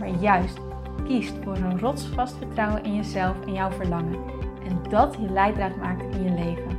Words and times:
maar 0.00 0.20
juist 0.20 0.58
kiest 1.04 1.34
voor 1.44 1.56
een 1.56 1.78
rotsvast 1.78 2.36
vertrouwen 2.36 2.84
in 2.84 2.94
jezelf 2.94 3.46
en 3.46 3.52
jouw 3.52 3.70
verlangen. 3.70 4.24
En 4.64 4.82
dat 4.90 5.14
je 5.20 5.30
leidraad 5.30 5.76
maakt 5.76 6.14
in 6.14 6.22
je 6.22 6.30
leven. 6.30 6.78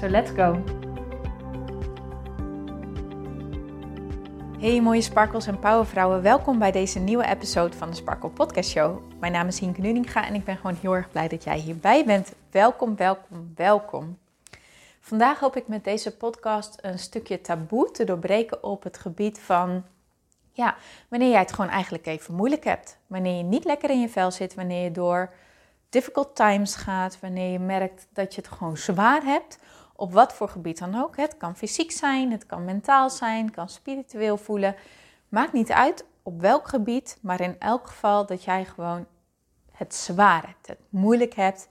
So 0.00 0.08
let's 0.08 0.30
go! 0.30 0.62
Hey 4.58 4.80
mooie 4.80 5.00
sparkles 5.00 5.46
en 5.46 5.58
powervrouwen, 5.58 6.22
welkom 6.22 6.58
bij 6.58 6.72
deze 6.72 6.98
nieuwe 6.98 7.26
episode 7.26 7.76
van 7.76 7.90
de 7.90 7.96
Sparkle 7.96 8.30
Podcast 8.30 8.70
Show. 8.70 9.02
Mijn 9.20 9.32
naam 9.32 9.46
is 9.46 9.58
Hienke 9.58 9.80
Nuninga 9.80 10.26
en 10.26 10.34
ik 10.34 10.44
ben 10.44 10.56
gewoon 10.56 10.76
heel 10.80 10.94
erg 10.94 11.10
blij 11.10 11.28
dat 11.28 11.44
jij 11.44 11.58
hierbij 11.58 12.04
bent. 12.04 12.34
Welkom, 12.50 12.96
welkom, 12.96 13.52
welkom. 13.54 14.18
Vandaag 15.00 15.38
hoop 15.38 15.56
ik 15.56 15.68
met 15.68 15.84
deze 15.84 16.16
podcast 16.16 16.78
een 16.80 16.98
stukje 16.98 17.40
taboe 17.40 17.90
te 17.90 18.04
doorbreken 18.04 18.62
op 18.62 18.82
het 18.82 18.98
gebied 18.98 19.40
van 19.40 19.84
ja, 20.56 20.76
wanneer 21.08 21.30
jij 21.30 21.40
het 21.40 21.52
gewoon 21.52 21.70
eigenlijk 21.70 22.06
even 22.06 22.34
moeilijk 22.34 22.64
hebt. 22.64 22.98
Wanneer 23.06 23.36
je 23.36 23.42
niet 23.42 23.64
lekker 23.64 23.90
in 23.90 24.00
je 24.00 24.08
vel 24.08 24.30
zit, 24.30 24.54
wanneer 24.54 24.82
je 24.84 24.90
door 24.90 25.34
difficult 25.88 26.36
times 26.36 26.74
gaat, 26.74 27.20
wanneer 27.20 27.52
je 27.52 27.58
merkt 27.58 28.06
dat 28.12 28.34
je 28.34 28.40
het 28.40 28.50
gewoon 28.50 28.76
zwaar 28.76 29.22
hebt, 29.22 29.58
op 29.96 30.12
wat 30.12 30.32
voor 30.32 30.48
gebied 30.48 30.78
dan 30.78 31.02
ook. 31.02 31.16
Het 31.16 31.36
kan 31.36 31.56
fysiek 31.56 31.90
zijn, 31.90 32.30
het 32.30 32.46
kan 32.46 32.64
mentaal 32.64 33.10
zijn, 33.10 33.44
het 33.44 33.54
kan 33.54 33.68
spiritueel 33.68 34.36
voelen. 34.36 34.76
Maakt 35.28 35.52
niet 35.52 35.72
uit 35.72 36.04
op 36.22 36.40
welk 36.40 36.68
gebied, 36.68 37.18
maar 37.20 37.40
in 37.40 37.56
elk 37.58 37.86
geval 37.86 38.26
dat 38.26 38.44
jij 38.44 38.64
gewoon 38.64 39.06
het 39.72 39.94
zwaar 39.94 40.46
hebt, 40.46 40.66
het 40.66 40.80
moeilijk 40.88 41.34
hebt. 41.34 41.68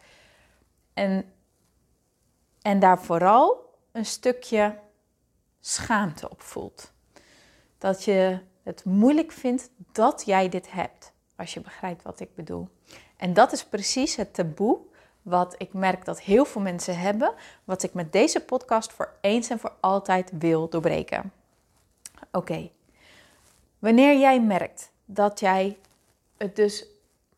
En, 0.93 1.33
en 2.61 2.79
daar 2.79 3.01
vooral 3.01 3.73
een 3.91 4.05
stukje 4.05 4.79
schaamte 5.59 6.29
op 6.29 6.41
voelt. 6.41 6.93
Dat 7.77 8.03
je 8.03 8.39
het 8.65 8.85
moeilijk 8.85 9.31
vindt 9.31 9.69
dat 9.91 10.23
jij 10.25 10.49
dit 10.49 10.71
hebt. 10.71 11.11
Als 11.35 11.53
je 11.53 11.59
begrijpt 11.59 12.03
wat 12.03 12.19
ik 12.19 12.35
bedoel. 12.35 12.69
En 13.17 13.33
dat 13.33 13.51
is 13.51 13.65
precies 13.65 14.15
het 14.15 14.33
taboe 14.33 14.77
wat 15.21 15.55
ik 15.57 15.73
merk 15.73 16.05
dat 16.05 16.21
heel 16.21 16.45
veel 16.45 16.61
mensen 16.61 16.99
hebben, 16.99 17.33
wat 17.63 17.83
ik 17.83 17.93
met 17.93 18.11
deze 18.11 18.39
podcast 18.39 18.93
voor 18.93 19.13
eens 19.21 19.49
en 19.49 19.59
voor 19.59 19.73
altijd 19.79 20.31
wil 20.37 20.69
doorbreken. 20.69 21.31
Oké, 22.31 22.71
wanneer 23.79 24.19
jij 24.19 24.41
merkt 24.41 24.91
dat 25.05 25.39
jij 25.39 25.77
het 26.37 26.55
dus 26.55 26.85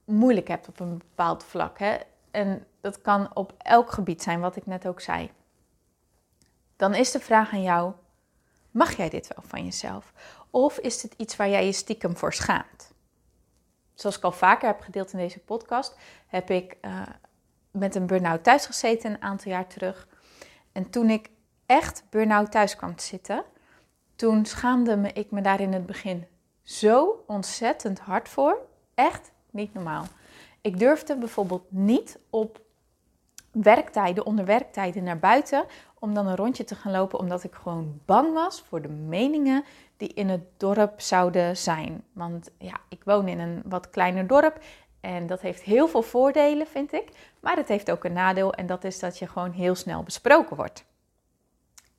moeilijk 0.06 0.48
hebt 0.48 0.68
op 0.68 0.80
een 0.80 0.98
bepaald 0.98 1.44
vlak, 1.44 1.80
hè, 1.80 1.98
en 2.32 2.66
dat 2.82 3.02
kan 3.02 3.36
op 3.36 3.54
elk 3.58 3.92
gebied 3.92 4.24
zijn, 4.24 4.40
wat 4.40 4.56
ik 4.56 4.66
net 4.66 4.88
ook 4.88 5.02
zei, 5.02 5.32
dan 6.76 6.96
is 6.96 7.12
de 7.12 7.20
vraag 7.20 7.54
aan 7.54 7.62
jou: 7.62 7.94
mag 8.72 8.98
jij 8.98 9.10
dit 9.10 9.28
wel 9.36 9.44
van 9.48 9.64
jezelf? 9.64 10.14
Of 10.50 10.78
is 10.78 11.02
het 11.02 11.14
iets 11.18 11.36
waar 11.36 11.50
jij 11.50 11.66
je 11.66 11.72
stiekem 11.72 12.18
voor 12.18 12.34
schaamt? 12.34 12.92
Zoals 13.94 14.18
ik 14.18 14.24
al 14.24 14.32
vaker 14.32 14.68
heb 14.68 14.82
gedeeld 14.82 15.12
in 15.12 15.20
deze 15.20 15.40
podcast, 15.40 15.98
heb 16.28 16.50
ik 16.50 16.78
uh, 16.82 17.02
met 17.72 17.96
een 17.96 18.08
burn-out 18.08 18.44
thuis 18.44 18.66
gezeten 18.66 19.12
een 19.12 19.22
aantal 19.22 19.52
jaar 19.52 19.68
terug. 19.68 20.08
En 20.72 20.90
toen 20.90 21.10
ik 21.10 21.30
echt 21.66 22.04
burn-out 22.10 22.52
thuis 22.52 22.76
kwam 22.76 22.96
te 22.96 23.04
zitten, 23.04 23.44
toen 24.16 24.46
schaamde 24.46 24.96
me 24.96 25.14
ik 25.14 25.32
me 25.32 25.42
daar 25.42 25.60
in 25.60 25.74
het 25.74 25.86
begin 25.86 26.28
zo 26.64 27.24
ontzettend 27.28 28.00
hard 28.00 28.30
voor. 28.30 28.58
Echt 28.94 29.32
niet 29.52 29.74
normaal. 29.74 30.06
Ik 30.62 30.80
durfde 30.80 31.18
bijvoorbeeld 31.18 31.66
niet 31.72 32.20
op 32.30 32.62
werktijden, 33.52 34.26
onder 34.26 34.46
werktijden 34.46 35.04
naar 35.04 35.20
buiten, 35.20 35.66
om 36.00 36.14
dan 36.14 36.28
een 36.28 36.36
rondje 36.36 36.64
te 36.64 36.76
gaan 36.76 36.92
lopen, 36.92 37.20
omdat 37.20 37.44
ik 37.44 37.54
gewoon 37.54 38.02
bang 38.06 38.34
was 38.34 38.62
voor 38.62 38.82
de 38.82 38.90
meningen 38.90 39.64
die 39.98 40.14
in 40.14 40.30
het 40.30 40.44
dorp 40.58 41.02
zouden 41.02 41.58
zijn. 41.58 42.04
Want 42.12 42.50
ja, 42.58 42.80
ik 42.90 43.02
woon 43.04 43.28
in 43.28 43.40
een 43.40 43.62
wat 43.66 43.90
kleiner 43.90 44.28
dorp 44.28 44.60
en 45.02 45.28
dat 45.28 45.42
heeft 45.42 45.62
heel 45.62 45.88
veel 45.88 46.02
voordelen, 46.02 46.68
vind 46.68 46.94
ik. 46.94 47.10
Maar 47.40 47.56
het 47.56 47.68
heeft 47.68 47.92
ook 47.92 48.04
een 48.04 48.14
nadeel 48.14 48.54
en 48.54 48.66
dat 48.66 48.84
is 48.84 49.00
dat 49.00 49.20
je 49.20 49.28
gewoon 49.28 49.52
heel 49.52 49.76
snel 49.76 50.04
besproken 50.04 50.56
wordt. 50.56 50.86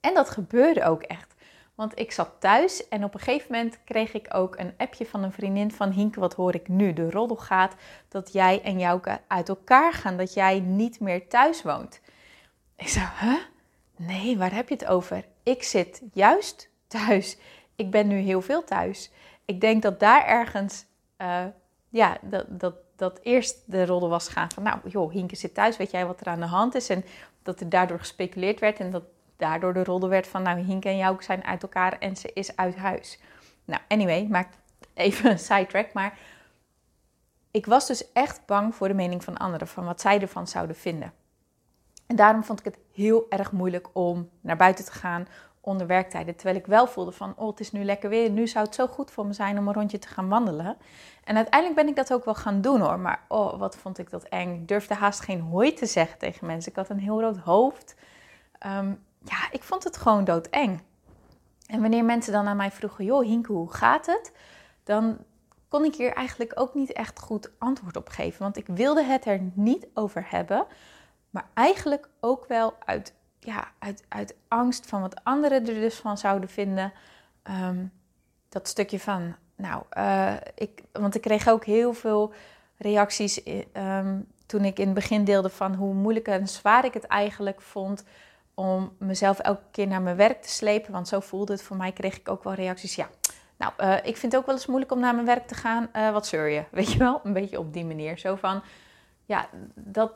En 0.01 0.15
dat 0.15 0.31
gebeurde 0.31 0.85
ook 0.85 1.03
echt. 1.03 1.35
Want 1.75 1.99
ik 1.99 2.13
zat 2.13 2.31
thuis 2.39 2.89
en 2.89 3.05
op 3.05 3.15
een 3.15 3.21
gegeven 3.21 3.53
moment 3.53 3.79
kreeg 3.85 4.13
ik 4.13 4.35
ook 4.35 4.59
een 4.59 4.75
appje 4.77 5.07
van 5.07 5.23
een 5.23 5.33
vriendin 5.33 5.73
van 5.73 5.91
Hinke, 5.91 6.21
wat 6.21 6.35
hoor 6.35 6.55
ik 6.55 6.69
nu? 6.69 6.93
De 6.93 7.11
roddel 7.11 7.37
gaat 7.37 7.75
dat 8.09 8.33
jij 8.33 8.63
en 8.63 8.79
Jouke 8.79 9.21
uit 9.27 9.49
elkaar 9.49 9.93
gaan, 9.93 10.17
dat 10.17 10.35
jij 10.35 10.61
niet 10.61 11.01
meer 11.01 11.29
thuis 11.29 11.63
woont. 11.63 12.01
Ik 12.77 12.89
zei, 12.89 13.07
huh? 13.21 13.39
Nee, 13.97 14.39
waar 14.39 14.55
heb 14.55 14.69
je 14.69 14.75
het 14.75 14.87
over? 14.87 15.25
Ik 15.43 15.63
zit 15.63 16.03
juist 16.13 16.69
thuis. 16.87 17.37
Ik 17.79 17.91
ben 17.91 18.07
nu 18.09 18.17
heel 18.17 18.41
veel 18.41 18.65
thuis. 18.65 19.11
Ik 19.45 19.61
denk 19.61 19.83
dat 19.83 20.01
daar 20.01 20.27
ergens, 20.27 20.87
uh, 21.19 21.45
ja, 21.89 22.19
dat, 22.23 22.61
dat, 22.61 22.75
dat 22.97 23.21
eerst 23.23 23.63
de 23.67 23.87
roddel 23.87 24.09
was 24.09 24.29
gaan 24.29 24.51
van, 24.51 24.63
nou 24.63 24.79
joh, 24.85 25.13
Hinke 25.13 25.37
zit 25.37 25.55
thuis, 25.55 25.77
weet 25.77 25.91
jij 25.91 26.07
wat 26.07 26.21
er 26.21 26.27
aan 26.27 26.41
de 26.41 26.47
hand 26.47 26.75
is? 26.75 26.89
En 26.89 27.05
dat 27.43 27.61
er 27.61 27.69
daardoor 27.69 27.99
gespeculeerd 27.99 28.61
werd 28.61 28.79
en 28.81 28.91
dat 28.91 29.03
daardoor 29.37 29.73
de 29.73 29.85
roddel 29.85 30.09
werd 30.09 30.27
van, 30.27 30.43
nou 30.43 30.59
Hinke 30.59 30.89
en 30.89 30.97
jou 30.97 31.23
zijn 31.23 31.45
uit 31.45 31.63
elkaar 31.63 31.99
en 31.99 32.17
ze 32.17 32.31
is 32.33 32.57
uit 32.57 32.77
huis. 32.77 33.19
Nou, 33.65 33.81
anyway, 33.89 34.27
maak 34.27 34.49
even 34.95 35.31
een 35.31 35.39
sidetrack, 35.39 35.93
maar 35.93 36.19
ik 37.51 37.67
was 37.67 37.87
dus 37.87 38.13
echt 38.13 38.47
bang 38.47 38.75
voor 38.75 38.89
de 38.89 38.95
mening 38.95 39.25
van 39.25 39.37
anderen, 39.37 39.69
van 39.69 39.85
wat 39.85 40.01
zij 40.01 40.21
ervan 40.21 40.47
zouden 40.47 40.77
vinden. 40.77 41.13
En 42.07 42.17
daarom 42.17 42.45
vond 42.45 42.59
ik 42.59 42.65
het 42.65 42.79
heel 42.93 43.27
erg 43.29 43.53
moeilijk 43.53 43.89
om 43.93 44.31
naar 44.41 44.57
buiten 44.57 44.85
te 44.85 44.93
gaan 44.93 45.29
onder 45.61 45.87
werktijden. 45.87 46.35
Terwijl 46.37 46.59
ik 46.59 46.67
wel 46.67 46.87
voelde 46.87 47.13
van, 47.13 47.35
oh 47.37 47.49
het 47.49 47.61
is 47.61 47.73
nu 47.73 47.85
lekker 47.85 48.09
weer. 48.09 48.31
Nu 48.31 48.47
zou 48.47 48.65
het 48.65 48.75
zo 48.75 48.87
goed 48.87 49.11
voor 49.11 49.27
me 49.27 49.33
zijn 49.33 49.59
om 49.59 49.69
een 49.69 49.75
rondje 49.75 49.99
te 49.99 50.09
gaan 50.09 50.29
wandelen. 50.29 50.77
En 51.25 51.37
uiteindelijk 51.37 51.81
ben 51.81 51.89
ik 51.89 51.97
dat 51.97 52.13
ook 52.13 52.25
wel 52.25 52.35
gaan 52.35 52.61
doen 52.61 52.81
hoor. 52.81 52.99
Maar 52.99 53.25
oh, 53.29 53.59
wat 53.59 53.77
vond 53.77 53.99
ik 53.99 54.11
dat 54.11 54.25
eng. 54.25 54.55
Ik 54.55 54.69
durfde 54.69 54.95
haast 54.95 55.21
geen 55.21 55.41
hoi 55.41 55.75
te 55.75 55.87
zeggen 55.87 56.19
tegen 56.19 56.47
mensen. 56.47 56.71
Ik 56.71 56.77
had 56.77 56.89
een 56.89 56.99
heel 56.99 57.21
rood 57.21 57.39
hoofd. 57.39 57.95
Ehm, 58.59 58.93
ja, 59.25 59.49
ik 59.51 59.63
vond 59.63 59.85
het 59.85 59.97
gewoon 59.97 60.25
doodeng. 60.25 60.81
En 61.67 61.81
wanneer 61.81 62.05
mensen 62.05 62.33
dan 62.33 62.47
aan 62.47 62.57
mij 62.57 62.71
vroegen, 62.71 63.05
joh 63.05 63.25
Hinke, 63.25 63.53
hoe 63.53 63.73
gaat 63.73 64.07
het? 64.07 64.33
Dan 64.85 65.19
kon 65.69 65.85
ik 65.85 65.95
hier 65.95 66.13
eigenlijk 66.13 66.53
ook 66.55 66.75
niet 66.75 66.93
echt 66.93 67.21
goed 67.21 67.51
antwoord 67.59 67.97
op 67.97 68.09
geven. 68.09 68.43
Want 68.43 68.57
ik 68.57 68.67
wilde 68.67 69.03
het 69.03 69.27
er 69.27 69.41
niet 69.55 69.87
over 69.95 70.27
hebben. 70.29 70.67
Maar 71.31 71.49
eigenlijk 71.55 72.09
ook 72.21 72.47
wel 72.47 72.75
uit, 72.85 73.15
ja, 73.49 73.69
uit, 73.79 74.05
uit 74.09 74.35
angst 74.49 74.87
van 74.87 75.01
wat 75.01 75.25
anderen 75.25 75.67
er 75.67 75.75
dus 75.75 75.95
van 75.95 76.19
zouden 76.19 76.49
vinden. 76.49 76.93
Ehm, 77.43 77.85
dat 78.49 78.69
stukje 78.69 79.01
van, 79.01 79.37
nou, 79.57 79.83
uh, 79.99 80.35
ik, 80.55 80.83
want 80.93 81.15
ik 81.15 81.21
kreeg 81.21 81.49
ook 81.49 81.65
heel 81.65 81.93
veel 81.93 82.33
reacties 82.77 83.41
um, 83.73 84.27
toen 84.47 84.65
ik 84.65 84.79
in 84.79 84.85
het 84.85 84.95
begin 84.95 85.25
deelde 85.25 85.49
van 85.49 85.75
hoe 85.75 85.95
moeilijk 85.95 86.29
en 86.29 86.49
zwaar 86.49 86.85
ik 86.85 86.95
het 86.95 87.05
eigenlijk 87.05 87.61
vond 87.61 88.05
om 88.55 88.97
mezelf 88.99 89.39
elke 89.39 89.63
keer 89.71 89.87
naar 89.87 90.03
mijn 90.03 90.17
werk 90.17 90.43
te 90.43 90.49
slepen. 90.49 90.93
Want 90.93 91.09
zo 91.09 91.21
voelde 91.21 91.53
het 91.53 91.63
voor 91.63 91.77
mij, 91.77 91.93
kreeg 91.93 92.17
ik 92.17 92.29
ook 92.29 92.45
wel 92.45 92.55
reacties. 92.55 92.95
Ja, 92.95 93.09
nou, 93.57 93.73
uh, 93.81 93.97
ik 93.97 94.17
vind 94.17 94.33
het 94.33 94.37
ook 94.37 94.47
wel 94.47 94.55
eens 94.55 94.67
moeilijk 94.67 94.93
om 94.93 95.01
naar 95.01 95.15
mijn 95.15 95.27
werk 95.27 95.47
te 95.47 95.55
gaan. 95.55 95.89
Uh, 95.97 96.11
wat 96.11 96.27
zeur 96.27 96.49
je? 96.49 96.65
Weet 96.79 96.93
je 96.93 96.99
wel? 96.99 97.21
Een 97.25 97.33
beetje 97.33 97.59
op 97.59 97.73
die 97.73 97.85
manier. 97.85 98.19
Zo 98.19 98.35
van, 98.35 98.63
ja, 99.25 99.49
dat, 99.75 100.13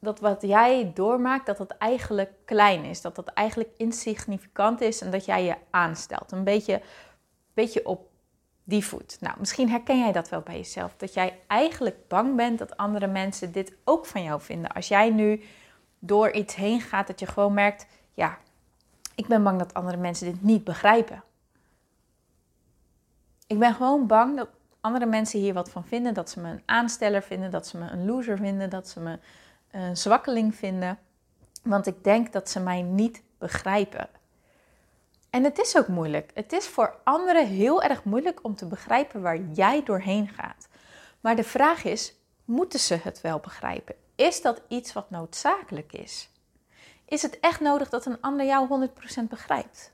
dat 0.00 0.20
wat 0.20 0.42
jij 0.42 0.90
doormaakt, 0.94 1.46
dat 1.46 1.56
dat 1.56 1.70
eigenlijk 1.70 2.32
klein 2.44 2.84
is. 2.84 3.00
Dat 3.00 3.16
dat 3.16 3.28
eigenlijk 3.28 3.70
insignificant 3.76 4.80
is 4.80 5.00
en 5.00 5.10
dat 5.10 5.24
jij 5.24 5.44
je 5.44 5.56
aanstelt. 5.70 6.32
Een 6.32 6.44
beetje, 6.44 6.82
beetje 7.54 7.86
op 7.86 8.08
die 8.64 8.84
voet. 8.84 9.16
Nou, 9.20 9.34
misschien 9.38 9.70
herken 9.70 9.98
jij 9.98 10.12
dat 10.12 10.28
wel 10.28 10.40
bij 10.40 10.56
jezelf. 10.56 10.94
Dat 10.96 11.14
jij 11.14 11.38
eigenlijk 11.46 12.08
bang 12.08 12.36
bent 12.36 12.58
dat 12.58 12.76
andere 12.76 13.06
mensen 13.06 13.52
dit 13.52 13.72
ook 13.84 14.06
van 14.06 14.22
jou 14.22 14.40
vinden. 14.40 14.72
Als 14.72 14.88
jij 14.88 15.10
nu 15.10 15.42
door 15.98 16.30
iets 16.30 16.54
heen 16.54 16.80
gaat, 16.80 17.06
dat 17.06 17.20
je 17.20 17.26
gewoon 17.26 17.54
merkt, 17.54 17.86
ja, 18.14 18.38
ik 19.14 19.26
ben 19.26 19.42
bang 19.42 19.58
dat 19.58 19.74
andere 19.74 19.96
mensen 19.96 20.32
dit 20.32 20.42
niet 20.42 20.64
begrijpen. 20.64 21.22
Ik 23.46 23.58
ben 23.58 23.74
gewoon 23.74 24.06
bang 24.06 24.36
dat 24.36 24.48
andere 24.80 25.06
mensen 25.06 25.40
hier 25.40 25.54
wat 25.54 25.70
van 25.70 25.84
vinden. 25.84 26.14
Dat 26.14 26.30
ze 26.30 26.40
me 26.40 26.50
een 26.50 26.62
aansteller 26.66 27.22
vinden, 27.22 27.50
dat 27.50 27.66
ze 27.66 27.78
me 27.78 27.90
een 27.90 28.06
loser 28.06 28.36
vinden, 28.36 28.70
dat 28.70 28.88
ze 28.88 29.00
me 29.00 29.18
een 29.70 29.96
zwakkeling 29.96 30.54
vinden. 30.54 30.98
Want 31.62 31.86
ik 31.86 32.04
denk 32.04 32.32
dat 32.32 32.50
ze 32.50 32.60
mij 32.60 32.82
niet 32.82 33.22
begrijpen. 33.38 34.08
En 35.30 35.44
het 35.44 35.58
is 35.58 35.76
ook 35.76 35.88
moeilijk. 35.88 36.30
Het 36.34 36.52
is 36.52 36.66
voor 36.68 36.94
anderen 37.04 37.46
heel 37.46 37.82
erg 37.82 38.04
moeilijk 38.04 38.38
om 38.42 38.54
te 38.54 38.66
begrijpen 38.66 39.22
waar 39.22 39.40
jij 39.52 39.82
doorheen 39.82 40.28
gaat. 40.28 40.68
Maar 41.20 41.36
de 41.36 41.44
vraag 41.44 41.84
is: 41.84 42.14
moeten 42.44 42.80
ze 42.80 42.94
het 42.94 43.20
wel 43.20 43.38
begrijpen? 43.38 43.94
Is 44.14 44.42
dat 44.42 44.62
iets 44.68 44.92
wat 44.92 45.10
noodzakelijk 45.10 45.92
is? 45.92 46.28
Is 47.04 47.22
het 47.22 47.40
echt 47.40 47.60
nodig 47.60 47.88
dat 47.88 48.06
een 48.06 48.20
ander 48.20 48.46
jou 48.46 48.88
100% 49.22 49.24
begrijpt? 49.28 49.92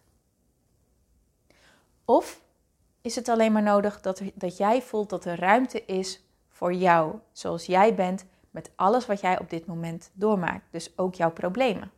Of 2.05 2.41
is 3.01 3.15
het 3.15 3.29
alleen 3.29 3.53
maar 3.53 3.63
nodig 3.63 4.01
dat, 4.01 4.23
dat 4.35 4.57
jij 4.57 4.83
voelt 4.83 5.11
dat 5.11 5.25
er 5.25 5.39
ruimte 5.39 5.85
is 5.85 6.21
voor 6.49 6.73
jou, 6.73 7.19
zoals 7.33 7.67
jij 7.67 7.95
bent, 7.95 8.25
met 8.57 8.71
alles 8.77 9.07
wat 9.07 9.21
jij 9.21 9.39
op 9.39 9.51
dit 9.51 9.67
moment 9.67 10.11
doormaakt. 10.13 10.65
Dus 10.71 10.99
ook 10.99 11.15
jouw 11.15 11.31
problemen. 11.31 11.91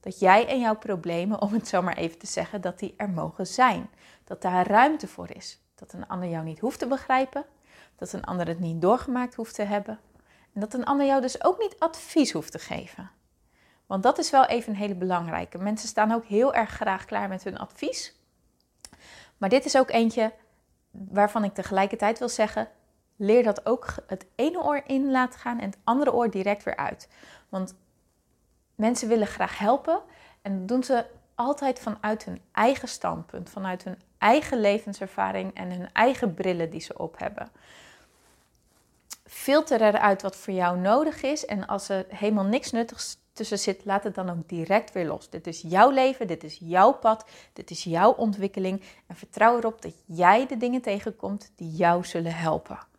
Dat 0.00 0.18
jij 0.18 0.48
en 0.48 0.60
jouw 0.60 0.76
problemen, 0.76 1.40
om 1.40 1.52
het 1.52 1.68
zo 1.68 1.82
maar 1.82 1.96
even 1.96 2.18
te 2.18 2.26
zeggen, 2.26 2.60
dat 2.60 2.78
die 2.78 2.94
er 2.96 3.10
mogen 3.10 3.46
zijn. 3.46 3.90
Dat 4.24 4.42
daar 4.42 4.66
ruimte 4.66 5.08
voor 5.08 5.30
is. 5.30 5.62
Dat 5.74 5.92
een 5.92 6.08
ander 6.08 6.28
jou 6.28 6.44
niet 6.44 6.58
hoeft 6.58 6.78
te 6.78 6.86
begrijpen. 6.86 7.44
Dat 7.96 8.12
een 8.12 8.24
ander 8.24 8.46
het 8.46 8.60
niet 8.60 8.82
doorgemaakt 8.82 9.34
hoeft 9.34 9.54
te 9.54 9.62
hebben. 9.62 9.98
En 10.52 10.60
dat 10.60 10.74
een 10.74 10.84
ander 10.84 11.06
jou 11.06 11.20
dus 11.20 11.44
ook 11.44 11.58
niet 11.58 11.76
advies 11.78 12.32
hoeft 12.32 12.52
te 12.52 12.58
geven. 12.58 13.10
Want 13.86 14.02
dat 14.02 14.18
is 14.18 14.30
wel 14.30 14.44
even 14.44 14.72
een 14.72 14.78
hele 14.78 14.94
belangrijke. 14.94 15.58
Mensen 15.58 15.88
staan 15.88 16.12
ook 16.12 16.24
heel 16.24 16.54
erg 16.54 16.70
graag 16.70 17.04
klaar 17.04 17.28
met 17.28 17.44
hun 17.44 17.58
advies. 17.58 18.14
Maar 19.36 19.48
dit 19.48 19.64
is 19.64 19.76
ook 19.76 19.90
eentje 19.90 20.32
waarvan 20.90 21.44
ik 21.44 21.54
tegelijkertijd 21.54 22.18
wil 22.18 22.28
zeggen: 22.28 22.68
leer 23.22 23.42
dat 23.42 23.66
ook 23.66 23.94
het 24.06 24.26
ene 24.34 24.62
oor 24.62 24.82
in 24.86 25.10
laten 25.10 25.40
gaan 25.40 25.58
en 25.58 25.66
het 25.66 25.78
andere 25.84 26.12
oor 26.12 26.30
direct 26.30 26.62
weer 26.62 26.76
uit. 26.76 27.08
Want 27.48 27.74
mensen 28.74 29.08
willen 29.08 29.26
graag 29.26 29.58
helpen 29.58 30.00
en 30.42 30.58
dat 30.58 30.68
doen 30.68 30.84
ze 30.84 31.04
altijd 31.34 31.78
vanuit 31.78 32.24
hun 32.24 32.40
eigen 32.52 32.88
standpunt, 32.88 33.50
vanuit 33.50 33.84
hun 33.84 34.00
eigen 34.18 34.60
levenservaring 34.60 35.54
en 35.54 35.70
hun 35.70 35.92
eigen 35.92 36.34
brillen 36.34 36.70
die 36.70 36.80
ze 36.80 36.98
op 36.98 37.18
hebben. 37.18 37.50
Filter 39.24 39.82
eruit 39.82 40.22
wat 40.22 40.36
voor 40.36 40.54
jou 40.54 40.78
nodig 40.78 41.22
is 41.22 41.44
en 41.44 41.66
als 41.66 41.88
er 41.88 42.06
helemaal 42.08 42.44
niks 42.44 42.70
nuttigs 42.70 43.16
tussen 43.32 43.58
zit, 43.58 43.84
laat 43.84 44.04
het 44.04 44.14
dan 44.14 44.30
ook 44.30 44.48
direct 44.48 44.92
weer 44.92 45.06
los. 45.06 45.30
Dit 45.30 45.46
is 45.46 45.60
jouw 45.60 45.90
leven, 45.90 46.26
dit 46.26 46.44
is 46.44 46.58
jouw 46.60 46.92
pad, 46.92 47.24
dit 47.52 47.70
is 47.70 47.84
jouw 47.84 48.12
ontwikkeling 48.12 48.82
en 49.06 49.16
vertrouw 49.16 49.56
erop 49.56 49.82
dat 49.82 49.94
jij 50.04 50.46
de 50.46 50.56
dingen 50.56 50.82
tegenkomt 50.82 51.52
die 51.56 51.70
jou 51.70 52.04
zullen 52.04 52.34
helpen. 52.34 52.90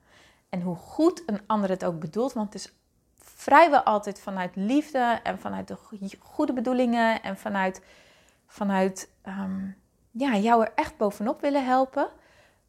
En 0.54 0.62
hoe 0.62 0.76
goed 0.76 1.24
een 1.26 1.42
ander 1.48 1.70
het 1.70 1.86
ook 1.86 2.00
bedoelt, 2.00 2.34
want 2.34 2.54
het 2.54 2.64
is 2.64 2.74
vrijwel 3.16 3.82
altijd 3.82 4.20
vanuit 4.20 4.56
liefde 4.56 5.20
en 5.24 5.40
vanuit 5.40 5.68
de 5.68 5.78
goede 6.20 6.54
bedoelingen 6.54 7.22
en 7.22 7.38
vanuit, 7.38 7.82
vanuit 8.48 9.10
um, 9.28 9.76
ja, 10.12 10.38
jou 10.38 10.64
er 10.64 10.72
echt 10.76 10.98
bovenop 10.98 11.42
willen 11.42 11.66
helpen. 11.66 12.10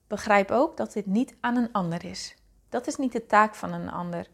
Begrijp 0.06 0.50
ook 0.50 0.76
dat 0.76 0.92
dit 0.92 1.06
niet 1.06 1.36
aan 1.40 1.56
een 1.56 1.72
ander 1.72 2.04
is. 2.04 2.36
Dat 2.69 2.86
is 2.86 2.96
niet 2.96 3.12
de 3.12 3.26
taak 3.26 3.54
van 3.54 3.72
een 3.72 3.90
ander. 3.90 4.26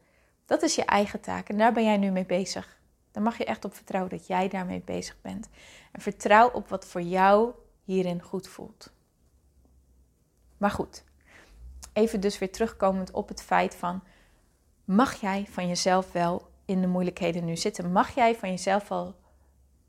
Dat 0.45 0.63
is 0.63 0.75
je 0.75 0.85
eigen 0.85 1.21
taak 1.21 1.49
en 1.49 1.59
daar 1.59 1.73
ben 1.73 1.85
jij 1.85 1.97
nu 1.97 2.11
mee 2.11 2.27
bezig. 2.27 2.81
Dan 3.11 3.23
mag 3.23 3.39
je 3.39 3.45
echt 3.45 3.65
op 3.65 3.75
vertrouwen 3.75 4.11
dat 4.11 4.27
jij 4.27 4.49
daarmee 4.49 4.83
bezig 4.85 5.21
bent. 5.21 5.49
En 5.93 6.01
vertrouw 6.01 6.51
op 6.51 6.69
wat 6.69 6.87
voor 6.87 7.03
jou 7.03 7.53
hierin 7.85 8.23
goed 8.23 8.49
voelt. 8.49 8.93
Maar 10.57 10.71
goed, 10.71 11.05
even 12.01 12.21
dus 12.21 12.39
weer 12.39 12.53
terugkomend 12.53 13.11
op 13.11 13.29
het 13.29 13.43
feit 13.43 13.75
van, 13.75 14.03
mag 14.85 15.21
jij 15.21 15.47
van 15.51 15.69
jezelf 15.69 16.13
wel 16.13 16.49
in 16.65 16.81
de 16.81 16.87
moeilijkheden 16.87 17.45
nu 17.45 17.57
zitten? 17.57 17.93
Mag 17.93 18.15
jij 18.15 18.35
van 18.35 18.51
jezelf 18.51 18.89
wel 18.89 19.15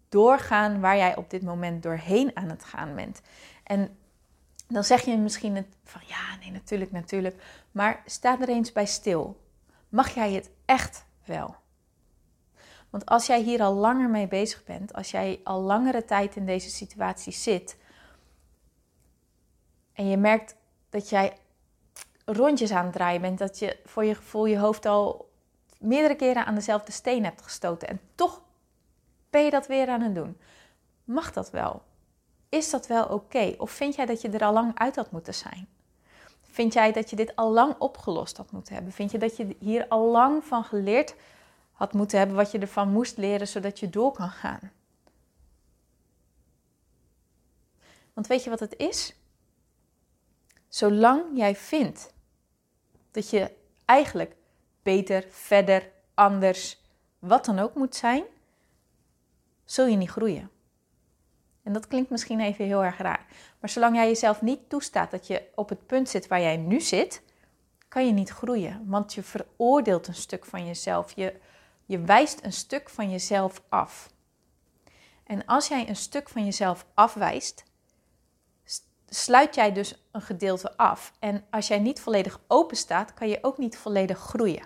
doorgaan 0.10 0.80
waar 0.80 0.98
jij 0.98 1.16
op 1.16 1.30
dit 1.30 1.44
moment 1.44 1.84
doorheen 1.84 2.32
aan 2.34 2.50
het 2.50 2.64
gaan 2.64 2.96
bent? 2.96 3.22
En 3.64 3.98
dan 4.68 4.84
zeg 4.84 5.02
je 5.02 5.18
misschien 5.18 5.56
het 5.56 5.68
van 5.84 6.02
ja, 6.06 6.36
nee, 6.40 6.52
natuurlijk, 6.52 6.92
natuurlijk. 6.92 7.44
Maar 7.72 8.04
sta 8.06 8.40
er 8.42 8.50
eens 8.50 8.72
bij 8.72 8.86
stil. 8.86 9.42
Mag 9.90 10.14
jij 10.14 10.34
het 10.34 10.50
echt 10.66 11.06
wel? 11.26 11.56
Want 12.90 13.06
als 13.06 13.26
jij 13.26 13.42
hier 13.42 13.62
al 13.62 13.74
langer 13.74 14.10
mee 14.10 14.28
bezig 14.28 14.64
bent, 14.64 14.94
als 14.94 15.12
jij 15.12 15.40
al 15.44 15.62
langere 15.62 16.06
tijd 16.06 16.36
in 16.36 16.46
deze 16.46 16.70
situatie 16.70 17.34
zit 17.34 17.78
en 19.94 20.10
je 20.10 20.18
merkt 20.18 20.56
dat 20.90 21.10
jij 21.10 21.38
rondjes 22.34 22.72
aan 22.72 22.84
het 22.84 22.94
draaien 22.94 23.22
bent, 23.22 23.38
dat 23.38 23.60
je 23.60 23.80
voor 23.86 24.06
je 24.06 24.16
gevoel 24.16 24.46
je 24.46 24.58
hoofd 24.60 24.86
al 24.86 25.30
meerdere 25.80 26.16
keren 26.16 26.46
aan 26.46 26.56
dezelfde 26.56 26.92
steen 26.92 27.24
hebt 27.24 27.42
gestoten 27.42 27.88
en 27.88 28.02
toch 28.16 28.42
ben 29.30 29.44
je 29.44 29.50
dat 29.50 29.68
weer 29.68 29.88
aan 29.88 30.02
het 30.02 30.16
doen. 30.16 30.38
Mag 31.04 31.34
dat 31.34 31.50
wel? 31.50 31.82
Is 32.50 32.70
dat 32.70 32.88
wel 32.88 33.06
oké? 33.06 33.56
Of 33.58 33.72
vind 33.72 33.96
jij 33.96 34.06
dat 34.06 34.22
je 34.22 34.30
er 34.30 34.44
al 34.44 34.54
lang 34.54 34.78
uit 34.80 34.96
had 34.96 35.12
moeten 35.12 35.34
zijn? 35.34 35.68
Vind 36.42 36.74
jij 36.74 36.92
dat 36.92 37.10
je 37.10 37.16
dit 37.16 37.36
al 37.36 37.52
lang 37.52 37.76
opgelost 37.78 38.38
had 38.38 38.52
moeten 38.52 38.74
hebben? 38.74 38.94
Vind 38.94 39.12
je 39.12 39.18
dat 39.18 39.38
je 39.38 39.56
hier 39.60 39.88
al 39.88 40.12
lang 40.12 40.44
van 40.44 40.64
geleerd 40.64 41.16
had 41.72 41.94
moeten 41.94 42.18
hebben, 42.18 42.36
wat 42.36 42.52
je 42.52 42.60
ervan 42.60 42.92
moest 42.92 43.18
leren, 43.18 43.48
zodat 43.48 43.80
je 43.80 43.90
door 43.90 44.12
kan 44.12 44.30
gaan? 44.30 44.72
Want 48.14 48.28
weet 48.28 48.44
je 48.44 48.50
wat 48.50 48.60
het 48.60 48.78
is? 48.78 49.16
Zolang 50.68 51.24
jij 51.34 51.56
vindt 51.56 52.11
dat 53.12 53.30
je 53.30 53.52
eigenlijk 53.86 54.36
beter, 54.84 55.26
verder, 55.30 55.92
anders, 56.14 56.82
wat 57.20 57.46
dan 57.46 57.60
ook 57.60 57.76
moet 57.76 57.96
zijn, 57.96 58.24
zul 59.66 59.86
je 59.86 59.96
niet 59.96 60.10
groeien. 60.10 60.50
En 61.64 61.74
dat 61.74 61.88
klinkt 61.88 62.10
misschien 62.10 62.40
even 62.40 62.66
heel 62.66 62.84
erg 62.84 62.98
raar. 62.98 63.26
Maar 63.60 63.70
zolang 63.70 63.96
jij 63.96 64.08
jezelf 64.08 64.42
niet 64.42 64.70
toestaat 64.70 65.12
dat 65.12 65.28
je 65.28 65.44
op 65.56 65.70
het 65.70 65.86
punt 65.86 66.10
zit 66.10 66.28
waar 66.28 66.42
jij 66.42 66.58
nu 66.58 66.82
zit, 66.82 67.22
kan 67.88 68.06
je 68.06 68.12
niet 68.12 68.30
groeien. 68.30 68.84
Want 68.88 69.14
je 69.14 69.24
veroordeelt 69.24 70.08
een 70.08 70.16
stuk 70.16 70.46
van 70.46 70.66
jezelf. 70.66 71.12
Je, 71.16 71.40
je 71.86 72.00
wijst 72.00 72.44
een 72.44 72.54
stuk 72.54 72.90
van 72.90 73.12
jezelf 73.12 73.64
af. 73.70 74.10
En 75.24 75.46
als 75.46 75.68
jij 75.68 75.90
een 75.90 75.96
stuk 75.96 76.30
van 76.30 76.46
jezelf 76.46 76.86
afwijst, 76.94 77.64
sluit 79.14 79.56
jij 79.56 79.72
dus 79.72 80.04
een 80.12 80.22
gedeelte 80.22 80.78
af. 80.78 81.14
En 81.20 81.44
als 81.50 81.68
jij 81.68 81.80
niet 81.80 82.00
volledig 82.00 82.40
open 82.48 82.78
staat, 82.78 83.14
kan 83.14 83.30
je 83.30 83.40
ook 83.42 83.58
niet 83.58 83.78
volledig 83.78 84.20
groeien. 84.20 84.64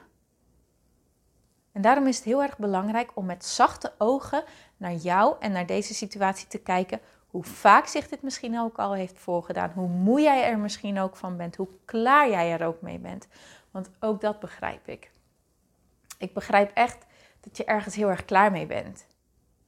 En 1.71 1.81
daarom 1.81 2.07
is 2.07 2.15
het 2.15 2.25
heel 2.25 2.44
erg 2.44 2.57
belangrijk 2.57 3.12
om 3.13 3.25
met 3.25 3.45
zachte 3.45 3.94
ogen 3.97 4.44
naar 4.77 4.94
jou 4.94 5.36
en 5.39 5.51
naar 5.51 5.65
deze 5.65 5.94
situatie 5.94 6.47
te 6.47 6.57
kijken. 6.57 7.00
Hoe 7.27 7.44
vaak 7.44 7.88
zich 7.88 8.07
dit 8.07 8.21
misschien 8.21 8.59
ook 8.59 8.77
al 8.77 8.94
heeft 8.94 9.19
voorgedaan. 9.19 9.71
Hoe 9.71 9.88
moe 9.88 10.21
jij 10.21 10.44
er 10.44 10.57
misschien 10.57 11.00
ook 11.00 11.15
van 11.15 11.38
bent. 11.38 11.56
Hoe 11.56 11.69
klaar 11.86 12.30
jij 12.30 12.51
er 12.51 12.65
ook 12.65 12.81
mee 12.81 13.00
bent. 13.00 13.27
Want 13.71 13.89
ook 14.00 14.21
dat 14.21 14.39
begrijp 14.39 14.88
ik. 14.88 15.12
Ik 16.17 16.34
begrijp 16.34 16.72
echt 16.74 17.05
dat 17.39 17.58
je 17.58 17.65
ergens 17.65 17.96
heel 17.96 18.10
erg 18.10 18.25
klaar 18.25 18.51
mee 18.51 18.65
bent. 18.65 19.05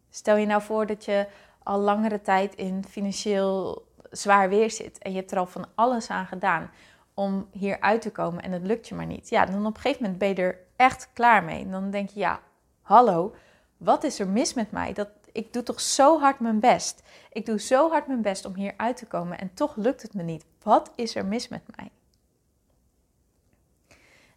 Stel 0.10 0.36
je 0.36 0.46
nou 0.46 0.62
voor 0.62 0.86
dat 0.86 1.06
je 1.06 1.28
al 1.64 1.80
langere 1.80 2.22
tijd 2.22 2.56
in 2.56 2.86
financieel 2.90 3.87
zwaar 4.12 4.50
weer 4.50 4.72
zit. 4.72 4.98
En 4.98 5.12
je 5.12 5.18
hebt 5.18 5.32
er 5.32 5.38
al 5.38 5.46
van 5.46 5.66
alles 5.76 6.10
aan 6.10 6.26
gedaan 6.26 6.72
om 7.14 7.48
hier 7.52 7.80
uit 7.80 8.02
te 8.02 8.12
komen 8.12 8.44
en 8.44 8.52
het 8.52 8.64
lukt 8.64 8.88
je 8.88 8.96
maar 8.96 9.06
niet. 9.06 9.30
Ja, 9.30 9.46
dan 9.46 9.66
op 9.66 9.76
een 9.76 9.82
gegeven 9.82 10.02
moment 10.02 10.20
ben 10.20 10.30
je 10.30 10.36
er 10.36 10.60
echt 10.76 11.10
klaar 11.14 11.44
mee. 11.44 11.64
En 11.64 11.72
dan 11.72 11.92
denk 11.92 12.10
je, 12.10 12.20
ja, 12.20 12.40
hallo, 12.82 13.36
wat 13.78 14.04
is 14.04 14.20
er 14.20 14.28
mis 14.28 14.54
met 14.54 14.72
mij? 14.72 14.94
Dat, 14.94 15.10
ik 15.32 15.54
doe 15.54 15.64
toch 15.64 15.82
zo 15.82 16.20
hard 16.20 16.40
mijn 16.40 16.60
best. 16.60 17.04
Ik 17.32 17.46
doe 17.46 17.60
zo 17.60 17.90
hard 17.90 18.08
mijn 18.08 18.22
best 18.22 18.46
om 18.46 18.56
hier 18.56 18.74
uit 18.78 18.98
te 18.98 19.06
komen 19.06 19.38
en 19.38 19.54
toch 19.54 19.76
lukt 19.76 20.02
het 20.02 20.14
me 20.14 20.24
niet. 20.24 20.46
Wat 20.64 20.92
is 20.96 21.16
er 21.16 21.26
mis 21.26 21.48
met 21.48 21.64
mij? 21.76 21.92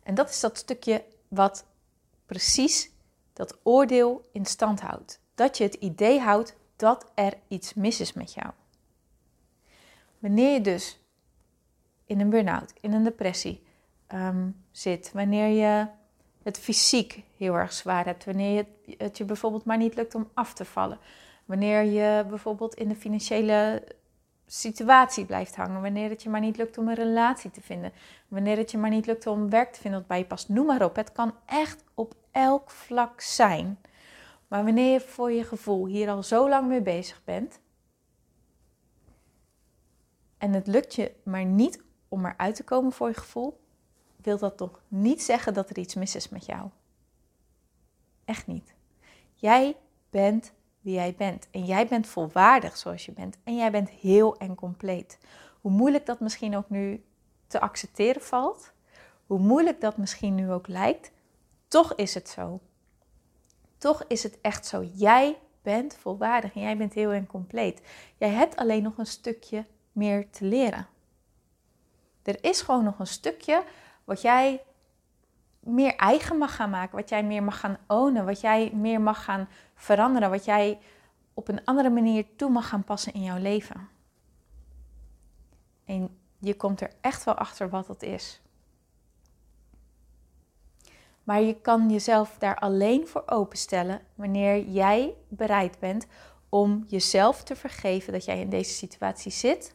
En 0.03 0.15
dat 0.15 0.31
is 0.31 0.41
dat 0.41 0.57
stukje 0.57 1.05
wat 1.29 1.65
precies 2.27 2.91
dat 3.33 3.59
oordeel 3.62 4.29
in 4.33 4.47
stand 4.47 4.81
houdt. 4.81 5.21
Dat 5.35 5.59
je 5.59 5.65
het 5.65 5.75
idee 5.75 6.21
houdt 6.21 6.57
dat 6.77 7.11
er 7.15 7.35
iets 7.49 7.75
mis 7.75 8.00
is 8.00 8.12
met 8.12 8.33
jou. 8.33 8.50
Wanneer 10.21 10.53
je 10.53 10.61
dus 10.61 10.99
in 12.05 12.21
een 12.21 12.31
burn-out, 12.31 12.73
in 12.81 12.93
een 12.93 13.05
depressie 13.05 13.62
ehm, 14.07 14.49
zit, 14.71 15.11
wanneer 15.12 15.49
je 15.49 15.87
het 16.43 16.59
fysiek 16.59 17.23
heel 17.37 17.55
erg 17.55 17.73
zwaar 17.73 18.05
hebt, 18.05 18.25
wanneer 18.25 18.67
je, 18.85 18.95
het 18.99 19.19
je 19.19 19.25
bijvoorbeeld 19.25 19.65
maar 19.65 19.77
niet 19.77 19.95
lukt 19.95 20.15
om 20.15 20.31
af 20.35 20.55
te 20.55 20.65
vallen, 20.65 20.99
wanneer 21.45 21.85
je 21.85 22.25
bijvoorbeeld 22.29 22.75
in 22.75 22.89
de 22.89 22.97
financiële 22.97 23.85
situatie 24.47 25.25
blijft 25.25 25.57
hangen, 25.57 25.83
wanneer 25.83 26.11
het 26.11 26.23
je 26.23 26.29
maar 26.29 26.41
niet 26.41 26.57
lukt 26.57 26.79
om 26.79 26.89
een 26.89 26.95
relatie 26.95 27.50
te 27.50 27.61
vinden, 27.61 27.93
wanneer 28.29 28.57
het 28.57 28.71
je 28.71 28.79
maar 28.79 28.91
niet 28.91 29.07
lukt 29.07 29.27
om 29.27 29.50
werk 29.50 29.73
te 29.73 29.81
vinden 29.81 30.00
dat 30.00 30.09
bij 30.09 30.19
je 30.19 30.25
past, 30.25 30.49
noem 30.49 30.67
maar 30.67 30.85
op. 30.85 30.97
Het 30.97 31.12
kan 31.12 31.35
echt 31.47 31.85
op 31.95 32.15
elk 32.31 32.71
vlak 32.71 33.21
zijn. 33.21 33.79
Maar 34.49 34.65
wanneer 34.65 34.93
je 34.93 35.00
voor 35.00 35.33
je 35.33 35.45
gevoel 35.45 35.87
hier 35.87 36.11
al 36.11 36.23
zo 36.23 36.49
lang 36.49 36.69
mee 36.69 36.83
bezig 36.83 37.21
bent 37.25 37.61
en 40.41 40.53
het 40.53 40.67
lukt 40.67 40.95
je 40.95 41.13
maar 41.23 41.45
niet 41.45 41.83
om 42.09 42.27
eruit 42.27 42.55
te 42.55 42.65
komen 42.65 42.93
voor 42.93 43.09
je 43.09 43.15
gevoel, 43.15 43.61
wil 44.17 44.39
dat 44.39 44.57
toch 44.57 44.83
niet 44.89 45.23
zeggen 45.23 45.55
dat 45.55 45.71
er 45.71 45.79
iets 45.79 45.95
mis 45.95 46.15
is 46.15 46.29
met 46.29 46.47
jou. 46.47 46.69
Echt 48.25 48.47
niet. 48.47 48.75
Jij 49.35 49.77
bent 50.11 50.53
wie 50.81 50.95
jij 50.95 51.15
bent. 51.15 51.49
En 51.51 51.65
jij 51.65 51.87
bent 51.87 52.07
volwaardig 52.07 52.77
zoals 52.77 53.07
je 53.07 53.13
bent. 53.13 53.37
En 53.45 53.57
jij 53.57 53.71
bent 53.71 53.91
heel 53.91 54.37
en 54.37 54.55
compleet. 54.55 55.19
Hoe 55.61 55.71
moeilijk 55.71 56.07
dat 56.07 56.21
misschien 56.21 56.57
ook 56.57 56.71
nu 56.71 57.05
te 57.47 57.61
accepteren 57.61 58.23
valt, 58.23 58.73
hoe 59.27 59.39
moeilijk 59.39 59.81
dat 59.81 59.97
misschien 59.97 60.35
nu 60.35 60.53
ook 60.53 60.69
lijkt, 60.69 61.11
toch 61.69 61.95
is 61.95 62.15
het 62.15 62.29
zo. 62.29 62.61
Toch 63.79 64.05
is 64.07 64.23
het 64.23 64.41
echt 64.41 64.67
zo. 64.67 64.85
Jij 64.93 65.39
bent 65.63 65.97
volwaardig 65.97 66.55
en 66.55 66.61
jij 66.61 66.77
bent 66.77 66.93
heel 66.93 67.11
en 67.11 67.27
compleet. 67.27 67.83
Jij 68.17 68.29
hebt 68.29 68.57
alleen 68.57 68.83
nog 68.83 68.99
een 68.99 69.07
stukje 69.07 69.65
meer 69.93 70.31
te 70.31 70.45
leren. 70.45 70.87
Er 72.23 72.45
is 72.45 72.61
gewoon 72.61 72.85
nog 72.85 72.99
een 72.99 73.07
stukje 73.07 73.65
wat 74.05 74.21
jij 74.21 74.63
meer 75.61 75.97
eigen 75.97 76.39
mag 76.39 76.57
gaan 76.57 76.71
maken, 76.71 76.97
wat 76.97 77.09
jij 77.09 77.25
meer 77.25 77.43
mag 77.43 77.61
gaan 77.61 77.79
ownen, 77.87 78.25
wat 78.25 78.41
jij 78.41 78.71
meer 78.75 79.01
mag 79.01 79.25
gaan 79.25 79.49
veranderen, 79.75 80.31
wat 80.31 80.45
jij 80.45 80.79
op 81.35 81.49
een 81.49 81.65
andere 81.65 81.91
manier 81.91 82.27
toe 82.37 82.51
mag 82.51 82.69
gaan 82.69 82.85
passen 82.85 83.13
in 83.13 83.23
jouw 83.23 83.39
leven. 83.39 83.89
En 85.85 86.19
je 86.39 86.57
komt 86.57 86.81
er 86.81 86.93
echt 87.01 87.25
wel 87.25 87.35
achter 87.35 87.69
wat 87.69 87.87
dat 87.87 88.03
is. 88.03 88.41
Maar 91.25 91.43
je 91.43 91.61
kan 91.61 91.91
jezelf 91.91 92.37
daar 92.39 92.57
alleen 92.57 93.07
voor 93.07 93.23
openstellen 93.27 94.01
wanneer 94.15 94.69
jij 94.69 95.15
bereid 95.29 95.79
bent 95.79 96.07
om 96.49 96.85
jezelf 96.87 97.43
te 97.43 97.57
vergeven 97.57 98.13
dat 98.13 98.25
jij 98.25 98.41
in 98.41 98.51
deze 98.51 98.73
situatie 98.73 99.33
zit. 99.33 99.75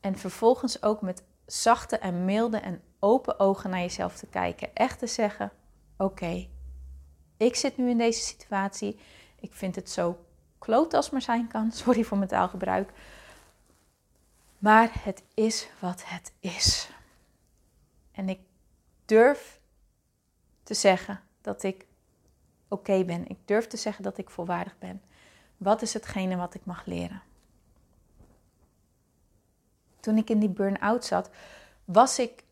En 0.00 0.18
vervolgens 0.18 0.82
ook 0.82 1.02
met 1.02 1.22
zachte 1.46 1.98
en 1.98 2.24
milde 2.24 2.56
en 2.56 2.82
open 2.98 3.40
ogen 3.40 3.70
naar 3.70 3.80
jezelf 3.80 4.16
te 4.16 4.26
kijken. 4.26 4.74
Echt 4.74 4.98
te 4.98 5.06
zeggen: 5.06 5.52
Oké, 5.96 6.48
ik 7.36 7.54
zit 7.54 7.76
nu 7.76 7.90
in 7.90 7.98
deze 7.98 8.20
situatie. 8.20 8.98
Ik 9.40 9.52
vind 9.52 9.74
het 9.74 9.90
zo 9.90 10.24
kloot 10.58 10.94
als 10.94 11.10
maar 11.10 11.22
zijn 11.22 11.48
kan. 11.48 11.72
Sorry 11.82 12.04
voor 12.04 12.16
mijn 12.16 12.30
taalgebruik. 12.30 12.92
Maar 14.58 14.90
het 15.00 15.22
is 15.34 15.68
wat 15.78 16.02
het 16.04 16.32
is. 16.40 16.90
En 18.12 18.28
ik 18.28 18.40
durf 19.04 19.60
te 20.62 20.74
zeggen 20.74 21.20
dat 21.40 21.62
ik 21.62 21.86
oké 22.68 23.04
ben. 23.04 23.28
Ik 23.28 23.38
durf 23.44 23.66
te 23.66 23.76
zeggen 23.76 24.02
dat 24.02 24.18
ik 24.18 24.30
volwaardig 24.30 24.78
ben. 24.78 25.02
Wat 25.56 25.82
is 25.82 25.92
hetgene 25.92 26.36
wat 26.36 26.54
ik 26.54 26.64
mag 26.64 26.84
leren? 26.84 27.22
Toen 30.00 30.16
ik 30.16 30.30
in 30.30 30.38
die 30.38 30.48
burn-out 30.48 31.04
zat, 31.04 31.30
was 31.84 32.18
ik 32.18 32.44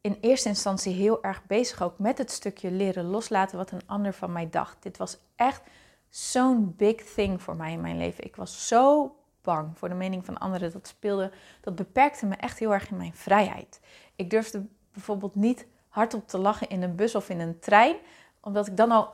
in 0.00 0.18
eerste 0.20 0.48
instantie 0.48 0.94
heel 0.94 1.22
erg 1.22 1.46
bezig 1.46 1.82
ook 1.82 1.98
met 1.98 2.18
het 2.18 2.30
stukje 2.30 2.70
leren 2.70 3.04
loslaten 3.04 3.56
wat 3.56 3.70
een 3.70 3.86
ander 3.86 4.14
van 4.14 4.32
mij 4.32 4.50
dacht. 4.50 4.82
Dit 4.82 4.96
was 4.96 5.18
echt 5.36 5.62
zo'n 6.08 6.74
big 6.76 7.04
thing 7.14 7.42
voor 7.42 7.56
mij 7.56 7.72
in 7.72 7.80
mijn 7.80 7.98
leven. 7.98 8.24
Ik 8.24 8.36
was 8.36 8.68
zo 8.68 9.14
bang 9.42 9.78
voor 9.78 9.88
de 9.88 9.94
mening 9.94 10.24
van 10.24 10.38
anderen. 10.38 10.72
Dat 10.72 10.86
speelde, 10.86 11.30
dat 11.60 11.74
beperkte 11.74 12.26
me 12.26 12.34
echt 12.34 12.58
heel 12.58 12.72
erg 12.72 12.90
in 12.90 12.96
mijn 12.96 13.14
vrijheid. 13.14 13.80
Ik 14.16 14.30
durfde 14.30 14.66
bijvoorbeeld 14.92 15.34
niet 15.34 15.66
hardop 15.88 16.28
te 16.28 16.38
lachen 16.38 16.68
in 16.68 16.82
een 16.82 16.96
bus 16.96 17.14
of 17.14 17.28
in 17.28 17.40
een 17.40 17.58
trein, 17.58 17.96
omdat 18.40 18.66
ik 18.66 18.76
dan 18.76 18.90
al 18.90 19.10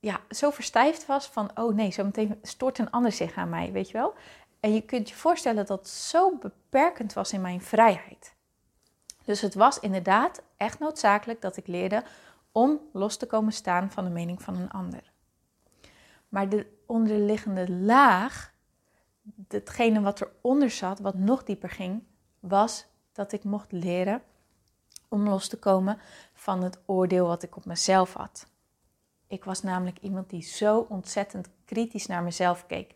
ja, 0.00 0.20
zo 0.30 0.50
verstijfd 0.50 1.06
was 1.06 1.26
van, 1.26 1.50
oh 1.54 1.74
nee, 1.74 1.90
zo 1.90 2.04
meteen 2.04 2.38
stoort 2.42 2.78
een 2.78 2.90
ander 2.90 3.12
zich 3.12 3.34
aan 3.34 3.48
mij, 3.48 3.72
weet 3.72 3.86
je 3.86 3.92
wel? 3.92 4.14
En 4.64 4.74
je 4.74 4.80
kunt 4.80 5.08
je 5.08 5.14
voorstellen 5.14 5.66
dat 5.66 5.78
dat 5.78 5.88
zo 5.88 6.36
beperkend 6.36 7.12
was 7.12 7.32
in 7.32 7.40
mijn 7.40 7.60
vrijheid. 7.60 8.34
Dus 9.24 9.40
het 9.40 9.54
was 9.54 9.80
inderdaad 9.80 10.42
echt 10.56 10.78
noodzakelijk 10.78 11.40
dat 11.40 11.56
ik 11.56 11.66
leerde 11.66 12.04
om 12.52 12.80
los 12.92 13.16
te 13.16 13.26
komen 13.26 13.52
staan 13.52 13.90
van 13.90 14.04
de 14.04 14.10
mening 14.10 14.42
van 14.42 14.56
een 14.56 14.70
ander. 14.70 15.12
Maar 16.28 16.48
de 16.48 16.66
onderliggende 16.86 17.70
laag, 17.70 18.52
hetgene 19.48 20.00
wat 20.00 20.20
eronder 20.20 20.70
zat, 20.70 20.98
wat 20.98 21.14
nog 21.14 21.44
dieper 21.44 21.70
ging, 21.70 22.02
was 22.40 22.86
dat 23.12 23.32
ik 23.32 23.44
mocht 23.44 23.72
leren 23.72 24.22
om 25.08 25.28
los 25.28 25.48
te 25.48 25.58
komen 25.58 25.98
van 26.32 26.62
het 26.62 26.78
oordeel 26.86 27.26
wat 27.26 27.42
ik 27.42 27.56
op 27.56 27.64
mezelf 27.64 28.12
had. 28.12 28.46
Ik 29.26 29.44
was 29.44 29.62
namelijk 29.62 29.98
iemand 29.98 30.30
die 30.30 30.42
zo 30.42 30.86
ontzettend 30.88 31.48
kritisch 31.64 32.06
naar 32.06 32.22
mezelf 32.22 32.66
keek. 32.66 32.94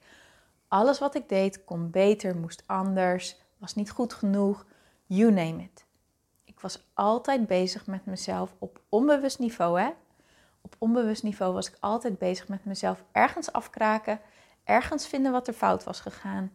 Alles 0.69 0.99
wat 0.99 1.15
ik 1.15 1.29
deed 1.29 1.65
kon 1.65 1.91
beter, 1.91 2.37
moest 2.37 2.63
anders, 2.67 3.37
was 3.59 3.75
niet 3.75 3.91
goed 3.91 4.13
genoeg, 4.13 4.67
you 5.07 5.33
name 5.33 5.63
it. 5.63 5.85
Ik 6.45 6.61
was 6.61 6.87
altijd 6.95 7.47
bezig 7.47 7.87
met 7.87 8.07
mezelf 8.07 8.55
op 8.59 8.81
onbewust 8.89 9.39
niveau. 9.39 9.81
Hè? 9.81 9.91
Op 10.61 10.77
onbewust 10.79 11.23
niveau 11.23 11.53
was 11.53 11.69
ik 11.69 11.77
altijd 11.81 12.19
bezig 12.19 12.49
met 12.49 12.65
mezelf 12.65 13.05
ergens 13.13 13.53
afkraken, 13.53 14.21
ergens 14.65 15.07
vinden 15.07 15.33
wat 15.33 15.47
er 15.49 15.55
fout 15.55 15.85
was 15.85 16.01
gegaan. 16.01 16.53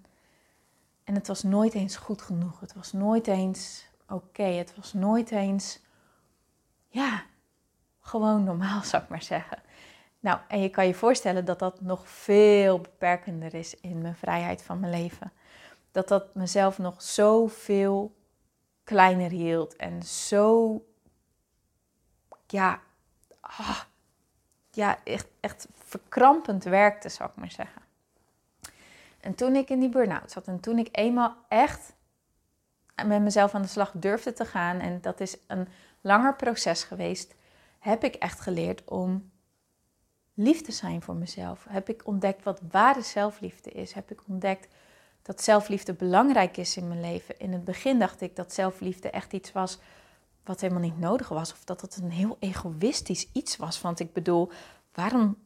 En 1.03 1.15
het 1.15 1.27
was 1.27 1.43
nooit 1.43 1.73
eens 1.73 1.95
goed 1.95 2.21
genoeg. 2.21 2.59
Het 2.59 2.73
was 2.73 2.91
nooit 2.91 3.27
eens 3.27 3.85
oké. 4.09 4.43
Het 4.43 4.75
was 4.75 4.93
nooit 4.93 5.31
eens, 5.31 5.79
ja, 6.87 7.23
gewoon 7.99 8.43
normaal 8.43 8.83
zou 8.83 9.03
ik 9.03 9.09
maar 9.09 9.23
zeggen. 9.23 9.61
Nou, 10.23 10.39
en 10.47 10.61
je 10.61 10.69
kan 10.69 10.87
je 10.87 10.93
voorstellen 10.93 11.45
dat 11.45 11.59
dat 11.59 11.81
nog 11.81 12.09
veel 12.09 12.79
beperkender 12.79 13.53
is 13.53 13.79
in 13.79 14.01
mijn 14.01 14.15
vrijheid 14.15 14.61
van 14.61 14.79
mijn 14.79 14.91
leven. 14.91 15.31
Dat 15.91 16.07
dat 16.07 16.35
mezelf 16.35 16.77
nog 16.77 17.01
zoveel 17.01 18.15
kleiner 18.83 19.29
hield 19.29 19.75
en 19.75 20.03
zo, 20.03 20.85
ja, 22.47 22.81
ah, 23.39 23.79
ja 24.71 24.99
echt, 25.03 25.27
echt 25.39 25.67
verkrampend 25.73 26.63
werkte, 26.63 27.09
zou 27.09 27.29
ik 27.29 27.35
maar 27.35 27.51
zeggen. 27.51 27.81
En 29.19 29.35
toen 29.35 29.55
ik 29.55 29.69
in 29.69 29.79
die 29.79 29.89
burn-out 29.89 30.31
zat 30.31 30.47
en 30.47 30.59
toen 30.59 30.77
ik 30.77 30.89
eenmaal 30.91 31.35
echt 31.47 31.93
met 33.05 33.21
mezelf 33.21 33.55
aan 33.55 33.61
de 33.61 33.67
slag 33.67 33.91
durfde 33.95 34.33
te 34.33 34.45
gaan, 34.45 34.79
en 34.79 35.01
dat 35.01 35.19
is 35.19 35.37
een 35.47 35.67
langer 36.01 36.35
proces 36.35 36.83
geweest, 36.83 37.35
heb 37.79 38.03
ik 38.03 38.15
echt 38.15 38.39
geleerd 38.39 38.83
om 38.83 39.31
lief 40.33 40.61
te 40.61 40.71
zijn 40.71 41.01
voor 41.01 41.15
mezelf. 41.15 41.65
Heb 41.69 41.89
ik 41.89 42.07
ontdekt 42.07 42.43
wat 42.43 42.61
ware 42.71 43.01
zelfliefde 43.01 43.71
is. 43.71 43.93
Heb 43.93 44.11
ik 44.11 44.21
ontdekt 44.27 44.67
dat 45.21 45.43
zelfliefde 45.43 45.93
belangrijk 45.93 46.57
is 46.57 46.77
in 46.77 46.87
mijn 46.87 47.01
leven. 47.01 47.39
In 47.39 47.51
het 47.51 47.63
begin 47.63 47.99
dacht 47.99 48.21
ik 48.21 48.35
dat 48.35 48.53
zelfliefde 48.53 49.09
echt 49.09 49.33
iets 49.33 49.51
was 49.51 49.79
wat 50.43 50.61
helemaal 50.61 50.83
niet 50.83 50.99
nodig 50.99 51.29
was. 51.29 51.51
Of 51.51 51.63
dat 51.63 51.81
het 51.81 51.97
een 51.97 52.11
heel 52.11 52.37
egoïstisch 52.39 53.27
iets 53.33 53.57
was. 53.57 53.81
Want 53.81 53.99
ik 53.99 54.13
bedoel, 54.13 54.51
waarom, 54.93 55.37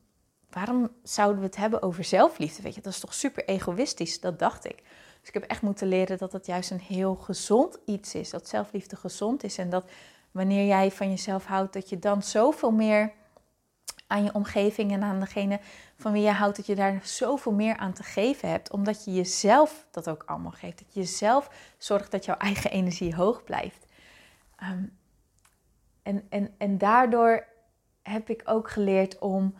waarom 0.49 0.91
zouden 1.03 1.39
we 1.39 1.45
het 1.45 1.55
hebben 1.55 1.81
over 1.81 2.03
zelfliefde? 2.03 2.61
Weet 2.61 2.75
je, 2.75 2.81
dat 2.81 2.93
is 2.93 2.99
toch 2.99 3.13
super 3.13 3.45
egoïstisch? 3.45 4.19
Dat 4.19 4.39
dacht 4.39 4.65
ik. 4.65 4.83
Dus 5.19 5.27
ik 5.27 5.33
heb 5.33 5.43
echt 5.43 5.61
moeten 5.61 5.87
leren 5.87 6.17
dat 6.17 6.31
het 6.31 6.45
juist 6.45 6.71
een 6.71 6.79
heel 6.79 7.15
gezond 7.15 7.77
iets 7.85 8.15
is. 8.15 8.29
Dat 8.29 8.47
zelfliefde 8.47 8.95
gezond 8.95 9.43
is. 9.43 9.57
En 9.57 9.69
dat 9.69 9.89
wanneer 10.31 10.65
jij 10.65 10.91
van 10.91 11.09
jezelf 11.09 11.45
houdt, 11.45 11.73
dat 11.73 11.89
je 11.89 11.99
dan 11.99 12.23
zoveel 12.23 12.71
meer 12.71 13.11
aan 14.07 14.23
je 14.23 14.33
omgeving 14.33 14.91
en 14.91 15.03
aan 15.03 15.19
degene 15.19 15.59
van 15.97 16.11
wie 16.11 16.23
je 16.23 16.31
houdt, 16.31 16.57
dat 16.57 16.65
je 16.65 16.75
daar 16.75 16.99
zoveel 17.03 17.51
meer 17.51 17.77
aan 17.77 17.93
te 17.93 18.03
geven 18.03 18.49
hebt, 18.49 18.71
omdat 18.71 19.05
je 19.05 19.13
jezelf 19.13 19.85
dat 19.91 20.09
ook 20.09 20.23
allemaal 20.25 20.51
geeft. 20.51 20.77
Dat 20.77 20.93
je 20.93 21.03
zelf 21.03 21.49
zorgt 21.77 22.11
dat 22.11 22.25
jouw 22.25 22.37
eigen 22.47 22.71
energie 22.71 23.15
hoog 23.15 23.43
blijft. 23.43 23.85
Ehm, 24.55 24.83
en, 26.03 26.25
en, 26.29 26.53
en 26.57 26.77
daardoor 26.77 27.45
heb 28.01 28.29
ik 28.29 28.41
ook 28.45 28.69
geleerd 28.69 29.19
om, 29.19 29.55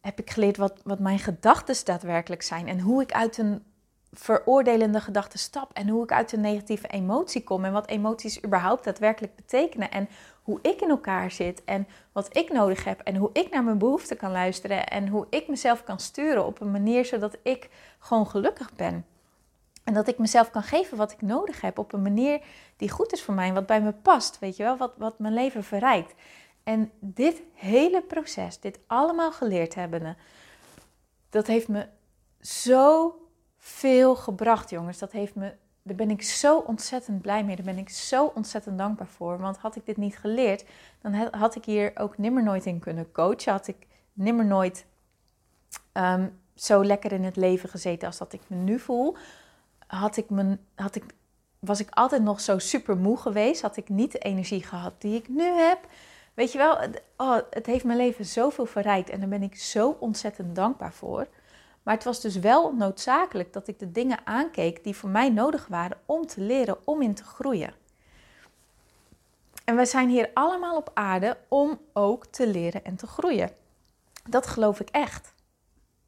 heb 0.00 0.18
ik 0.18 0.30
geleerd 0.30 0.56
wat, 0.56 0.80
wat 0.84 0.98
mijn 0.98 1.18
gedachten 1.18 1.84
daadwerkelijk 1.84 2.42
zijn 2.42 2.68
en 2.68 2.80
hoe 2.80 3.02
ik 3.02 3.12
uit 3.12 3.38
een 3.38 3.64
veroordelende 4.12 5.00
gedachte 5.00 5.38
stap 5.38 5.72
en 5.72 5.88
hoe 5.88 6.02
ik 6.02 6.12
uit 6.12 6.32
een 6.32 6.40
negatieve 6.40 6.86
emotie 6.86 7.44
kom 7.44 7.64
en 7.64 7.72
wat 7.72 7.88
emoties 7.88 8.44
überhaupt 8.44 8.84
daadwerkelijk 8.84 9.36
betekenen 9.36 9.90
en 9.90 10.08
hoe 10.50 10.58
ik 10.62 10.80
in 10.80 10.90
elkaar 10.90 11.30
zit 11.30 11.64
en 11.64 11.86
wat 12.12 12.36
ik 12.36 12.52
nodig 12.52 12.84
heb 12.84 13.00
en 13.00 13.16
hoe 13.16 13.30
ik 13.32 13.50
naar 13.50 13.64
mijn 13.64 13.78
behoeften 13.78 14.16
kan 14.16 14.30
luisteren 14.30 14.86
en 14.86 15.08
hoe 15.08 15.26
ik 15.30 15.48
mezelf 15.48 15.84
kan 15.84 16.00
sturen 16.00 16.46
op 16.46 16.60
een 16.60 16.70
manier 16.70 17.04
zodat 17.04 17.36
ik 17.42 17.68
gewoon 17.98 18.26
gelukkig 18.26 18.74
ben. 18.74 19.06
En 19.84 19.94
dat 19.94 20.08
ik 20.08 20.18
mezelf 20.18 20.50
kan 20.50 20.62
geven 20.62 20.96
wat 20.96 21.12
ik 21.12 21.22
nodig 21.22 21.60
heb 21.60 21.78
op 21.78 21.92
een 21.92 22.02
manier 22.02 22.40
die 22.76 22.90
goed 22.90 23.12
is 23.12 23.22
voor 23.22 23.34
mij, 23.34 23.52
wat 23.52 23.66
bij 23.66 23.80
me 23.80 23.92
past, 23.92 24.38
weet 24.38 24.56
je 24.56 24.62
wel, 24.62 24.76
wat, 24.76 24.92
wat 24.96 25.18
mijn 25.18 25.34
leven 25.34 25.64
verrijkt. 25.64 26.14
En 26.62 26.90
dit 27.00 27.42
hele 27.54 28.02
proces, 28.02 28.60
dit 28.60 28.78
allemaal 28.86 29.32
geleerd 29.32 29.74
hebbende, 29.74 30.16
dat 31.30 31.46
heeft 31.46 31.68
me 31.68 31.86
zo 32.40 33.14
veel 33.56 34.16
gebracht, 34.16 34.70
jongens. 34.70 34.98
Dat 34.98 35.12
heeft 35.12 35.34
me, 35.34 35.54
daar 35.82 35.96
ben 35.96 36.10
ik 36.10 36.22
zo 36.22 36.58
ontzettend 36.58 37.22
blij 37.22 37.44
mee. 37.44 37.56
Daar 37.56 37.64
ben 37.64 37.78
ik 37.78 37.88
zo 37.88 38.32
ontzettend 38.34 38.78
dankbaar 38.78 39.06
voor. 39.06 39.38
Want 39.38 39.56
had 39.56 39.76
ik 39.76 39.86
dit 39.86 39.96
niet 39.96 40.18
geleerd, 40.18 40.64
dan 41.00 41.14
had 41.30 41.54
ik 41.54 41.64
hier 41.64 41.92
ook 41.94 42.18
nimmer 42.18 42.42
nooit 42.42 42.66
in 42.66 42.78
kunnen 42.78 43.12
coachen. 43.12 43.52
Had 43.52 43.66
ik 43.66 43.86
nimmer 44.12 44.44
nooit 44.44 44.86
ehm, 45.92 46.28
zo 46.54 46.84
lekker 46.84 47.12
in 47.12 47.24
het 47.24 47.36
leven 47.36 47.68
gezeten 47.68 48.06
als 48.06 48.18
dat 48.18 48.32
ik 48.32 48.40
me 48.46 48.56
nu 48.56 48.78
voel. 48.78 49.16
Had 49.86 50.16
ik 50.16 50.30
me, 50.30 50.58
had 50.74 50.94
ik, 50.94 51.04
was 51.58 51.80
ik 51.80 51.90
altijd 51.90 52.22
nog 52.22 52.40
zo 52.40 52.58
super 52.58 52.96
moe 52.96 53.16
geweest. 53.16 53.62
Had 53.62 53.76
ik 53.76 53.88
niet 53.88 54.12
de 54.12 54.18
energie 54.18 54.62
gehad 54.62 54.94
die 54.98 55.16
ik 55.16 55.28
nu 55.28 55.44
heb. 55.44 55.78
Weet 56.34 56.52
je 56.52 56.58
wel, 56.58 56.78
oh, 57.16 57.38
het 57.50 57.66
heeft 57.66 57.84
mijn 57.84 57.98
leven 57.98 58.24
zoveel 58.24 58.66
verrijkt 58.66 59.10
en 59.10 59.20
daar 59.20 59.28
ben 59.28 59.42
ik 59.42 59.56
zo 59.56 59.96
ontzettend 60.00 60.56
dankbaar 60.56 60.92
voor. 60.92 61.26
Maar 61.90 61.98
het 61.98 62.08
was 62.08 62.20
dus 62.20 62.36
wel 62.36 62.74
noodzakelijk 62.74 63.52
dat 63.52 63.68
ik 63.68 63.78
de 63.78 63.92
dingen 63.92 64.18
aankeek 64.24 64.84
die 64.84 64.96
voor 64.96 65.08
mij 65.08 65.30
nodig 65.30 65.66
waren 65.66 65.98
om 66.06 66.26
te 66.26 66.40
leren, 66.40 66.86
om 66.86 67.02
in 67.02 67.14
te 67.14 67.24
groeien. 67.24 67.74
En 69.64 69.76
we 69.76 69.84
zijn 69.84 70.08
hier 70.08 70.30
allemaal 70.34 70.76
op 70.76 70.90
aarde 70.94 71.36
om 71.48 71.80
ook 71.92 72.26
te 72.26 72.46
leren 72.46 72.84
en 72.84 72.96
te 72.96 73.06
groeien. 73.06 73.50
Dat 74.28 74.46
geloof 74.46 74.80
ik 74.80 74.88
echt. 74.88 75.34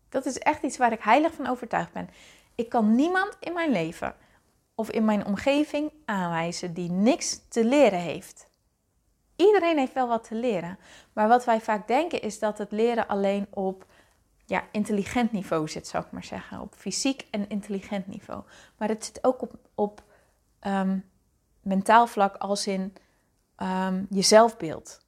Dat 0.09 0.27
is 0.27 0.39
echt 0.39 0.63
iets 0.63 0.77
waar 0.77 0.93
ik 0.93 1.03
heilig 1.03 1.33
van 1.33 1.47
overtuigd 1.47 1.93
ben. 1.93 2.11
Ik 2.55 2.69
kan 2.69 2.95
niemand 2.95 3.37
in 3.41 3.53
mijn 3.53 3.71
leven 3.71 4.15
of 4.75 4.91
in 4.91 5.05
mijn 5.05 5.27
omgeving 5.27 5.93
aanwijzen 6.05 6.75
die 6.75 6.91
niks 6.91 7.41
te 7.49 7.65
leren 7.65 8.01
heeft. 8.01 8.49
Iedereen 9.37 9.79
heeft 9.79 9.95
wel 9.95 10.09
wat 10.09 10.25
te 10.25 10.35
leren. 10.35 10.79
Maar 11.13 11.29
wat 11.29 11.45
wij 11.45 11.61
vaak 11.61 11.89
denken 11.89 12.23
is 12.23 12.39
dat 12.39 12.59
het 12.59 12.73
leren 12.73 13.09
alleen 13.09 13.47
op 13.51 13.87
ja, 14.53 14.65
intelligent 14.71 15.33
niveau 15.33 15.69
zit, 15.69 15.89
zou 15.89 16.05
ik 16.05 16.11
maar 16.11 16.25
zeggen. 16.25 16.61
Op 16.61 16.75
fysiek 16.75 17.27
en 17.31 17.49
intelligent 17.49 18.07
niveau. 18.07 18.43
Maar 18.77 18.89
het 18.89 19.05
zit 19.05 19.25
ook 19.25 19.43
op, 19.43 19.55
op 19.75 20.03
ehm, 20.59 20.99
mentaal 21.61 22.07
vlak 22.07 22.37
als 22.37 22.67
in 22.67 22.95
um, 23.57 24.07
je 24.11 24.23
zelfbeeld. 24.23 25.01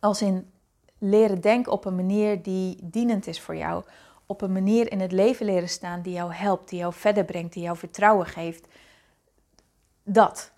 Als 0.00 0.22
in 0.22 0.50
leren 0.98 1.40
denken 1.40 1.72
op 1.72 1.84
een 1.84 1.96
manier 1.96 2.42
die 2.42 2.78
dienend 2.82 3.26
is 3.26 3.40
voor 3.40 3.56
jou. 3.56 3.84
Op 4.26 4.40
een 4.40 4.52
manier 4.52 4.90
in 4.92 5.00
het 5.00 5.12
leven 5.12 5.46
leren 5.46 5.68
staan 5.68 6.02
die 6.02 6.12
jou 6.12 6.32
helpt, 6.32 6.68
die 6.68 6.78
jou 6.78 6.92
verder 6.92 7.24
brengt, 7.24 7.52
die 7.52 7.62
jou 7.62 7.76
vertrouwen 7.76 8.26
geeft. 8.26 8.66
Dat. 10.02 10.52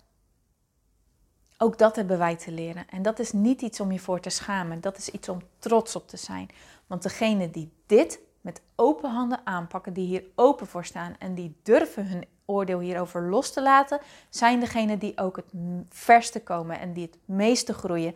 Ook 1.57 1.77
dat 1.77 1.95
hebben 1.95 2.17
wij 2.17 2.35
te 2.35 2.51
leren. 2.51 2.87
En 2.87 3.01
dat 3.01 3.19
is 3.19 3.31
niet 3.31 3.61
iets 3.61 3.79
om 3.79 3.91
je 3.91 3.99
voor 3.99 4.19
te 4.19 4.29
schamen. 4.29 4.81
Dat 4.81 4.97
is 4.97 5.09
iets 5.09 5.29
om 5.29 5.41
trots 5.59 5.95
op 5.95 6.07
te 6.07 6.17
zijn. 6.17 6.49
Want 6.87 7.03
degene 7.03 7.49
die 7.49 7.77
dit 7.89 8.19
met 8.41 8.61
open 8.75 9.09
handen 9.09 9.41
aanpakken, 9.43 9.93
die 9.93 10.07
hier 10.07 10.23
open 10.35 10.67
voor 10.67 10.85
staan 10.85 11.15
en 11.19 11.35
die 11.35 11.55
durven 11.63 12.07
hun 12.07 12.25
oordeel 12.45 12.79
hierover 12.79 13.29
los 13.29 13.53
te 13.53 13.61
laten, 13.61 13.99
zijn 14.29 14.59
degenen 14.59 14.99
die 14.99 15.17
ook 15.17 15.35
het 15.35 15.51
verste 15.89 16.41
komen 16.41 16.79
en 16.79 16.93
die 16.93 17.05
het 17.05 17.17
meeste 17.25 17.73
groeien. 17.73 18.15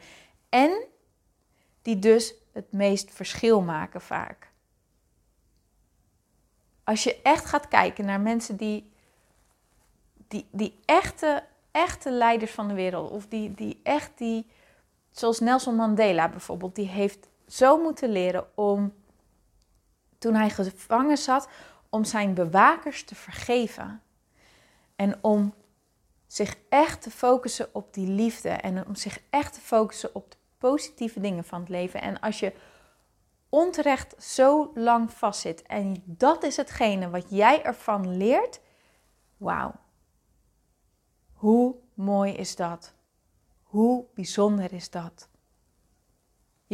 En 0.49 0.85
die 1.81 1.99
dus 1.99 2.33
het 2.51 2.71
meest 2.71 3.11
verschil 3.11 3.61
maken 3.61 4.01
vaak. 4.01 4.51
Als 6.83 7.03
je 7.03 7.21
echt 7.21 7.45
gaat 7.45 7.67
kijken 7.67 8.05
naar 8.05 8.21
mensen 8.21 8.57
die, 8.57 8.91
die, 10.27 10.47
die 10.51 10.79
echte, 10.85 11.43
echte 11.71 12.11
leiders 12.11 12.51
van 12.51 12.67
de 12.67 12.73
wereld, 12.73 13.11
of 13.11 13.27
die, 13.27 13.53
die 13.53 13.79
echt 13.83 14.11
die, 14.17 14.47
zoals 15.11 15.39
Nelson 15.39 15.75
Mandela 15.75 16.29
bijvoorbeeld, 16.29 16.75
die 16.75 16.87
heeft 16.87 17.27
zo 17.47 17.81
moeten 17.81 18.09
leren 18.09 18.45
om, 18.55 18.93
toen 20.23 20.35
hij 20.35 20.49
gevangen 20.49 21.17
zat, 21.17 21.47
om 21.89 22.03
zijn 22.03 22.33
bewakers 22.33 23.03
te 23.03 23.15
vergeven. 23.15 24.01
En 24.95 25.17
om 25.21 25.53
zich 26.27 26.55
echt 26.69 27.01
te 27.01 27.11
focussen 27.11 27.69
op 27.71 27.93
die 27.93 28.07
liefde 28.07 28.49
en 28.49 28.87
om 28.87 28.95
zich 28.95 29.19
echt 29.29 29.53
te 29.53 29.59
focussen 29.59 30.15
op 30.15 30.31
de 30.31 30.37
positieve 30.57 31.19
dingen 31.19 31.43
van 31.43 31.59
het 31.59 31.69
leven. 31.69 32.01
En 32.01 32.19
als 32.19 32.39
je 32.39 32.53
onterecht 33.49 34.23
zo 34.23 34.71
lang 34.75 35.11
vastzit 35.11 35.61
en 35.61 36.03
dat 36.05 36.43
is 36.43 36.57
hetgene 36.57 37.09
wat 37.09 37.25
jij 37.29 37.63
ervan 37.63 38.17
leert, 38.17 38.59
wauw. 39.37 39.71
Hoe 41.33 41.75
mooi 41.93 42.33
is 42.33 42.55
dat? 42.55 42.93
Hoe 43.63 44.05
bijzonder 44.13 44.73
is 44.73 44.89
dat? 44.89 45.27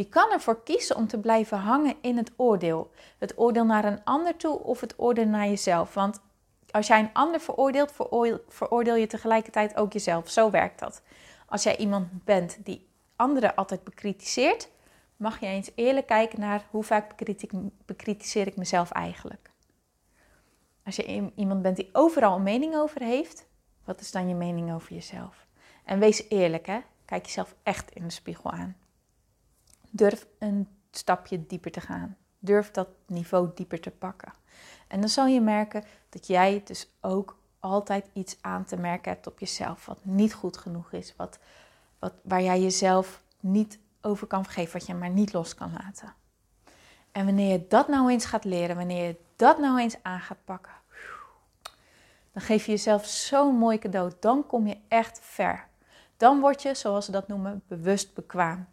Je 0.00 0.08
kan 0.08 0.32
ervoor 0.32 0.62
kiezen 0.62 0.96
om 0.96 1.06
te 1.06 1.18
blijven 1.18 1.58
hangen 1.58 1.96
in 2.00 2.16
het 2.16 2.32
oordeel. 2.36 2.90
Het 3.18 3.38
oordeel 3.38 3.64
naar 3.64 3.84
een 3.84 4.04
ander 4.04 4.36
toe 4.36 4.58
of 4.58 4.80
het 4.80 4.94
oordeel 4.96 5.26
naar 5.26 5.46
jezelf. 5.46 5.94
Want 5.94 6.20
als 6.70 6.86
jij 6.86 7.00
een 7.00 7.12
ander 7.12 7.40
veroordeelt, 7.40 7.92
veroordeel 8.48 8.94
je 8.94 9.06
tegelijkertijd 9.06 9.76
ook 9.76 9.92
jezelf. 9.92 10.30
Zo 10.30 10.50
werkt 10.50 10.78
dat. 10.78 11.02
Als 11.46 11.62
jij 11.62 11.76
iemand 11.76 12.24
bent 12.24 12.58
die 12.64 12.88
anderen 13.16 13.54
altijd 13.54 13.84
bekritiseert, 13.84 14.68
mag 15.16 15.40
je 15.40 15.46
eens 15.46 15.70
eerlijk 15.74 16.06
kijken 16.06 16.40
naar 16.40 16.66
hoe 16.70 16.84
vaak 16.84 17.14
bekritiseer 17.86 18.46
ik 18.46 18.56
mezelf 18.56 18.90
eigenlijk. 18.90 19.50
Als 20.84 20.96
je 20.96 21.32
iemand 21.34 21.62
bent 21.62 21.76
die 21.76 21.90
overal 21.92 22.36
een 22.36 22.42
mening 22.42 22.74
over 22.76 23.02
heeft, 23.02 23.46
wat 23.84 24.00
is 24.00 24.10
dan 24.10 24.28
je 24.28 24.34
mening 24.34 24.72
over 24.72 24.94
jezelf? 24.94 25.46
En 25.84 25.98
wees 25.98 26.28
eerlijk, 26.28 26.66
hè? 26.66 26.80
kijk 27.04 27.24
jezelf 27.24 27.54
echt 27.62 27.90
in 27.90 28.02
de 28.02 28.10
spiegel 28.10 28.50
aan. 28.50 28.76
Durf 29.90 30.26
een 30.38 30.68
stapje 30.90 31.46
dieper 31.46 31.70
te 31.70 31.80
gaan. 31.80 32.16
Durf 32.38 32.70
dat 32.70 32.88
niveau 33.06 33.50
dieper 33.54 33.80
te 33.80 33.90
pakken. 33.90 34.32
En 34.88 35.00
dan 35.00 35.08
zal 35.08 35.26
je 35.26 35.40
merken 35.40 35.84
dat 36.08 36.26
jij 36.26 36.62
dus 36.64 36.88
ook 37.00 37.38
altijd 37.60 38.06
iets 38.12 38.36
aan 38.40 38.64
te 38.64 38.76
merken 38.76 39.12
hebt 39.12 39.26
op 39.26 39.38
jezelf 39.38 39.86
wat 39.86 40.04
niet 40.04 40.34
goed 40.34 40.56
genoeg 40.56 40.92
is, 40.92 41.14
wat, 41.16 41.38
wat, 41.98 42.12
waar 42.22 42.42
jij 42.42 42.60
jezelf 42.60 43.22
niet 43.40 43.78
over 44.00 44.26
kan 44.26 44.44
vergeven, 44.44 44.78
wat 44.78 44.86
je 44.86 44.94
maar 44.94 45.10
niet 45.10 45.32
los 45.32 45.54
kan 45.54 45.72
laten. 45.72 46.14
En 47.12 47.24
wanneer 47.24 47.52
je 47.52 47.66
dat 47.68 47.88
nou 47.88 48.10
eens 48.10 48.24
gaat 48.24 48.44
leren, 48.44 48.76
wanneer 48.76 49.06
je 49.06 49.16
dat 49.36 49.58
nou 49.58 49.78
eens 49.78 49.96
aan 50.02 50.20
gaat 50.20 50.44
pakken, 50.44 50.72
dan 52.32 52.42
geef 52.42 52.64
je 52.66 52.70
jezelf 52.70 53.06
zo'n 53.06 53.54
mooi 53.54 53.78
cadeau. 53.78 54.12
Dan 54.20 54.46
kom 54.46 54.66
je 54.66 54.76
echt 54.88 55.18
ver. 55.22 55.66
Dan 56.16 56.40
word 56.40 56.62
je, 56.62 56.74
zoals 56.74 57.04
ze 57.04 57.10
dat 57.10 57.28
noemen, 57.28 57.62
bewust 57.66 58.14
bekwaam. 58.14 58.68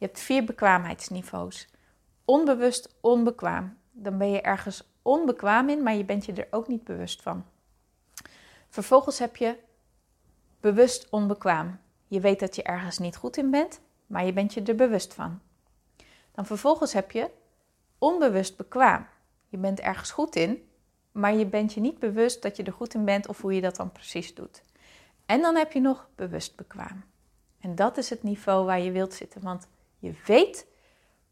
Je 0.00 0.06
hebt 0.06 0.20
vier 0.20 0.44
bekwaamheidsniveaus. 0.44 1.68
Onbewust 2.24 2.96
onbekwaam. 3.00 3.76
Dan 3.90 4.18
ben 4.18 4.30
je 4.30 4.40
ergens 4.40 4.82
onbekwaam 5.02 5.68
in, 5.68 5.82
maar 5.82 5.94
je 5.94 6.04
bent 6.04 6.24
je 6.24 6.32
er 6.32 6.46
ook 6.50 6.68
niet 6.68 6.84
bewust 6.84 7.22
van. 7.22 7.44
Vervolgens 8.68 9.18
heb 9.18 9.36
je 9.36 9.56
bewust 10.60 11.08
onbekwaam. 11.10 11.78
Je 12.06 12.20
weet 12.20 12.40
dat 12.40 12.56
je 12.56 12.62
ergens 12.62 12.98
niet 12.98 13.16
goed 13.16 13.36
in 13.36 13.50
bent, 13.50 13.80
maar 14.06 14.24
je 14.24 14.32
bent 14.32 14.54
je 14.54 14.62
er 14.62 14.74
bewust 14.74 15.14
van. 15.14 15.40
Dan 16.32 16.46
vervolgens 16.46 16.92
heb 16.92 17.10
je 17.10 17.30
onbewust 17.98 18.56
bekwaam. 18.56 19.06
Je 19.48 19.56
bent 19.56 19.80
ergens 19.80 20.10
goed 20.10 20.36
in, 20.36 20.68
maar 21.12 21.34
je 21.34 21.46
bent 21.46 21.72
je 21.72 21.80
niet 21.80 21.98
bewust 21.98 22.42
dat 22.42 22.56
je 22.56 22.62
er 22.62 22.72
goed 22.72 22.94
in 22.94 23.04
bent 23.04 23.28
of 23.28 23.40
hoe 23.40 23.54
je 23.54 23.60
dat 23.60 23.76
dan 23.76 23.92
precies 23.92 24.34
doet. 24.34 24.62
En 25.26 25.40
dan 25.40 25.56
heb 25.56 25.72
je 25.72 25.80
nog 25.80 26.08
bewust 26.14 26.56
bekwaam. 26.56 27.04
En 27.60 27.74
dat 27.74 27.96
is 27.96 28.10
het 28.10 28.22
niveau 28.22 28.64
waar 28.64 28.80
je 28.80 28.90
wilt 28.90 29.14
zitten, 29.14 29.42
want 29.42 29.68
je 30.00 30.14
weet 30.26 30.66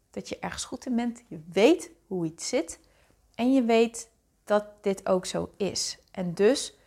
dat 0.09 0.29
je 0.29 0.39
ergens 0.39 0.65
goed 0.65 0.85
in 0.85 0.95
bent, 0.95 1.23
je 1.27 1.41
weet 1.51 1.91
hoe 2.07 2.25
iets 2.25 2.49
zit 2.49 2.79
en 3.35 3.53
je 3.53 3.63
weet 3.63 4.11
dat 4.43 4.65
dit 4.81 5.07
ook 5.07 5.25
zo 5.25 5.53
is. 5.57 5.97
En 6.11 6.33
dus 6.33 6.77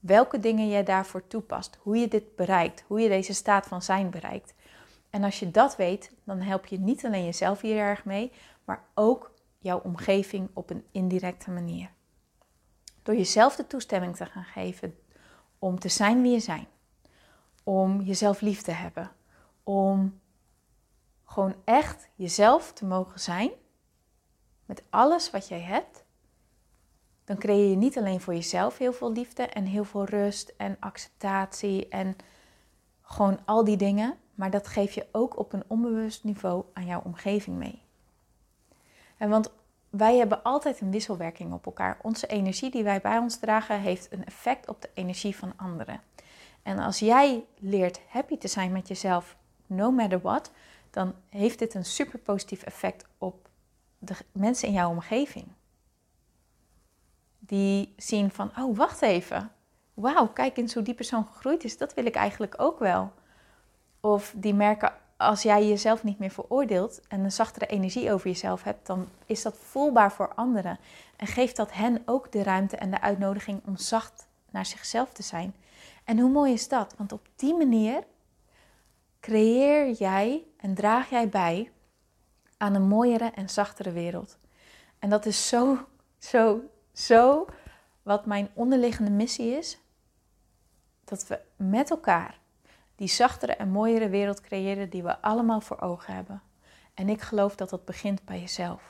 welke 0.00 0.38
dingen 0.40 0.68
je 0.68 0.82
daarvoor 0.82 1.26
toepast, 1.26 1.78
hoe 1.80 1.96
je 1.96 2.08
dit 2.08 2.36
bereikt, 2.36 2.84
hoe 2.86 3.00
je 3.00 3.08
deze 3.08 3.34
staat 3.34 3.66
van 3.66 3.82
zijn 3.82 4.10
bereikt. 4.10 4.54
En 5.10 5.24
als 5.24 5.38
je 5.38 5.50
dat 5.50 5.76
weet, 5.76 6.12
dan 6.24 6.40
help 6.40 6.66
je 6.66 6.78
niet 6.78 7.04
alleen 7.04 7.24
jezelf 7.24 7.60
hier 7.60 7.76
erg 7.76 8.04
mee, 8.04 8.32
maar 8.64 8.84
ook 8.94 9.34
jouw 9.58 9.78
omgeving 9.78 10.48
op 10.52 10.70
een 10.70 10.84
indirecte 10.90 11.50
manier. 11.50 11.90
Door 13.02 13.16
jezelf 13.16 13.56
de 13.56 13.66
toestemming 13.66 14.16
te 14.16 14.26
gaan 14.26 14.44
geven 14.44 14.98
om 15.58 15.78
te 15.78 15.88
zijn 15.88 16.22
wie 16.22 16.32
je 16.32 16.40
zijn, 16.40 16.66
om 17.62 18.00
jezelf 18.00 18.40
lief 18.40 18.62
te 18.62 18.70
hebben, 18.70 19.10
om 19.62 20.20
gewoon 21.24 21.54
echt 21.64 22.08
jezelf 22.14 22.72
te 22.72 22.84
mogen 22.84 23.20
zijn 23.20 23.50
met 24.66 24.82
alles 24.90 25.30
wat 25.30 25.48
jij 25.48 25.60
hebt, 25.60 26.04
dan 27.24 27.38
creëer 27.38 27.70
je 27.70 27.76
niet 27.76 27.98
alleen 27.98 28.20
voor 28.20 28.34
jezelf 28.34 28.78
heel 28.78 28.92
veel 28.92 29.12
liefde 29.12 29.42
en 29.42 29.64
heel 29.64 29.84
veel 29.84 30.04
rust 30.04 30.54
en 30.56 30.76
acceptatie 30.80 31.88
en 31.88 32.16
gewoon 33.02 33.38
al 33.44 33.64
die 33.64 33.76
dingen, 33.76 34.18
maar 34.34 34.50
dat 34.50 34.66
geef 34.66 34.92
je 34.92 35.06
ook 35.12 35.38
op 35.38 35.52
een 35.52 35.64
onbewust 35.66 36.24
niveau 36.24 36.64
aan 36.72 36.86
jouw 36.86 37.02
omgeving 37.04 37.56
mee. 37.56 37.82
En 39.16 39.28
want 39.28 39.52
wij 39.90 40.16
hebben 40.16 40.42
altijd 40.42 40.80
een 40.80 40.90
wisselwerking 40.90 41.52
op 41.52 41.66
elkaar. 41.66 41.98
Onze 42.02 42.26
energie 42.26 42.70
die 42.70 42.84
wij 42.84 43.00
bij 43.00 43.18
ons 43.18 43.38
dragen 43.38 43.80
heeft 43.80 44.12
een 44.12 44.24
effect 44.24 44.68
op 44.68 44.82
de 44.82 44.90
energie 44.94 45.36
van 45.36 45.52
anderen. 45.56 46.00
En 46.62 46.78
als 46.78 46.98
jij 46.98 47.44
leert 47.58 48.00
happy 48.08 48.38
te 48.38 48.48
zijn 48.48 48.72
met 48.72 48.88
jezelf, 48.88 49.36
no 49.66 49.90
matter 49.90 50.20
what, 50.20 50.50
dan 50.94 51.14
heeft 51.28 51.58
dit 51.58 51.74
een 51.74 51.84
super 51.84 52.18
positief 52.18 52.62
effect 52.62 53.06
op 53.18 53.48
de 53.98 54.14
mensen 54.32 54.68
in 54.68 54.74
jouw 54.74 54.90
omgeving. 54.90 55.46
Die 57.38 57.94
zien 57.96 58.30
van, 58.30 58.50
oh 58.58 58.76
wacht 58.76 59.02
even, 59.02 59.50
wauw, 59.94 60.28
kijk 60.28 60.56
eens 60.56 60.74
hoe 60.74 60.82
die 60.82 60.94
persoon 60.94 61.26
gegroeid 61.26 61.64
is, 61.64 61.76
dat 61.76 61.94
wil 61.94 62.06
ik 62.06 62.14
eigenlijk 62.14 62.54
ook 62.56 62.78
wel. 62.78 63.12
Of 64.00 64.34
die 64.36 64.54
merken, 64.54 64.92
als 65.16 65.42
jij 65.42 65.68
jezelf 65.68 66.02
niet 66.02 66.18
meer 66.18 66.30
veroordeelt 66.30 67.00
en 67.08 67.20
een 67.20 67.32
zachtere 67.32 67.66
energie 67.66 68.12
over 68.12 68.26
jezelf 68.26 68.62
hebt, 68.62 68.86
dan 68.86 69.08
is 69.26 69.42
dat 69.42 69.56
voelbaar 69.58 70.12
voor 70.12 70.34
anderen. 70.34 70.78
En 71.16 71.26
geeft 71.26 71.56
dat 71.56 71.72
hen 71.72 72.02
ook 72.04 72.32
de 72.32 72.42
ruimte 72.42 72.76
en 72.76 72.90
de 72.90 73.00
uitnodiging 73.00 73.60
om 73.66 73.76
zacht 73.76 74.26
naar 74.50 74.66
zichzelf 74.66 75.12
te 75.12 75.22
zijn. 75.22 75.54
En 76.04 76.18
hoe 76.18 76.30
mooi 76.30 76.52
is 76.52 76.68
dat? 76.68 76.94
Want 76.98 77.12
op 77.12 77.28
die 77.36 77.54
manier 77.54 78.04
creëer 79.20 79.90
jij 79.90 80.44
en 80.64 80.74
draag 80.74 81.10
jij 81.10 81.28
bij 81.28 81.70
aan 82.56 82.74
een 82.74 82.88
mooiere 82.88 83.30
en 83.34 83.48
zachtere 83.48 83.92
wereld. 83.92 84.38
En 84.98 85.10
dat 85.10 85.26
is 85.26 85.48
zo 85.48 85.78
zo, 86.18 86.60
zo 86.92 87.46
wat 88.02 88.26
mijn 88.26 88.48
onderliggende 88.54 89.10
missie 89.10 89.56
is. 89.56 89.78
Dat 91.04 91.26
we 91.26 91.40
met 91.56 91.90
elkaar 91.90 92.38
die 92.96 93.08
zachtere 93.08 93.52
en 93.52 93.68
mooiere 93.68 94.08
wereld 94.08 94.40
creëren 94.40 94.90
die 94.90 95.02
we 95.02 95.20
allemaal 95.20 95.60
voor 95.60 95.80
ogen 95.80 96.14
hebben. 96.14 96.42
En 96.94 97.08
ik 97.08 97.20
geloof 97.20 97.56
dat 97.56 97.70
dat 97.70 97.84
begint 97.84 98.24
bij 98.24 98.40
jezelf. 98.40 98.82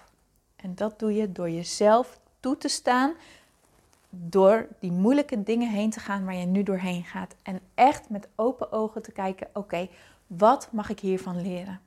En 0.56 0.74
dat 0.74 0.98
doe 0.98 1.14
je 1.14 1.32
door 1.32 1.50
jezelf 1.50 2.20
toe 2.40 2.56
te 2.56 2.68
staan, 2.68 3.14
door 4.10 4.68
die 4.80 4.92
moeilijke 4.92 5.42
dingen 5.42 5.70
heen 5.70 5.90
te 5.90 6.00
gaan 6.00 6.24
waar 6.24 6.34
je 6.34 6.46
nu 6.46 6.62
doorheen 6.62 7.04
gaat. 7.04 7.34
En 7.42 7.60
echt 7.74 8.10
met 8.10 8.28
open 8.34 8.72
ogen 8.72 9.02
te 9.02 9.12
kijken: 9.12 9.48
oké, 9.52 9.88
wat 10.38 10.68
mag 10.72 10.88
ik 10.88 11.00
hiervan 11.00 11.42
leren? 11.42 11.80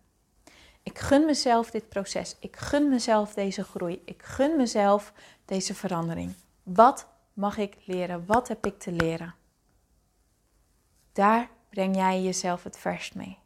Ik 0.84 1.00
gun 1.00 1.26
mezelf 1.26 1.72
dit 1.72 1.90
proces. 1.90 2.36
Ik 2.40 2.56
gun 2.56 2.90
mezelf 2.90 3.34
deze 3.34 3.64
groei. 3.64 4.02
Ik 4.06 4.24
gun 4.24 4.56
mezelf 4.56 5.14
deze 5.46 5.76
verandering. 5.76 6.34
Wat 6.64 7.08
mag 7.34 7.58
ik 7.58 7.78
leren? 7.84 8.26
Wat 8.26 8.48
heb 8.48 8.66
ik 8.66 8.80
te 8.80 8.92
leren? 8.92 9.36
Daar 11.14 11.50
breng 11.70 11.96
jij 11.96 12.22
jezelf 12.22 12.64
het 12.64 12.78
verst 12.78 13.16
mee. 13.16 13.38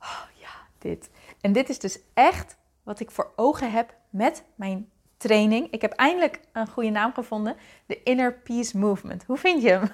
Oh 0.00 0.24
ja, 0.34 0.66
dit. 0.78 1.10
En 1.40 1.52
dit 1.52 1.68
is 1.68 1.78
dus 1.78 1.98
echt 2.14 2.56
wat 2.82 3.00
ik 3.00 3.10
voor 3.10 3.32
ogen 3.36 3.72
heb 3.72 3.94
met 4.10 4.44
mijn 4.54 4.90
training. 5.16 5.70
Ik 5.70 5.80
heb 5.80 5.92
eindelijk 5.92 6.40
een 6.52 6.68
goede 6.68 6.90
naam 6.90 7.12
gevonden: 7.12 7.56
de 7.86 8.02
Inner 8.02 8.32
Peace 8.34 8.78
Movement. 8.78 9.24
Hoe 9.24 9.36
vind 9.38 9.62
je 9.62 9.68
hem? 9.68 9.90